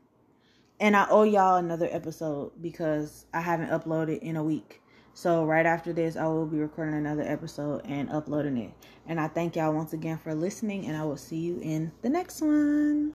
And 0.79 0.95
I 0.95 1.05
owe 1.09 1.23
y'all 1.23 1.57
another 1.57 1.87
episode 1.91 2.53
because 2.61 3.25
I 3.33 3.41
haven't 3.41 3.69
uploaded 3.69 4.19
in 4.19 4.35
a 4.35 4.43
week. 4.43 4.80
So 5.14 5.45
right 5.45 5.66
after 5.66 5.93
this, 5.93 6.16
I 6.16 6.26
will 6.28 6.45
be 6.45 6.57
recording 6.57 6.95
another 6.95 7.24
episode 7.24 7.82
and 7.86 8.09
uploading 8.09 8.57
it. 8.57 8.72
And 9.07 9.20
I 9.20 9.28
thank 9.28 9.55
y'all 9.55 9.74
once 9.74 9.93
again 9.93 10.18
for 10.18 10.34
listening, 10.34 10.86
and 10.88 10.95
I 10.95 11.03
will 11.03 11.18
see 11.18 11.38
you 11.38 11.59
in 11.62 11.91
the 12.01 12.09
next 12.09 12.41
one. 12.41 13.09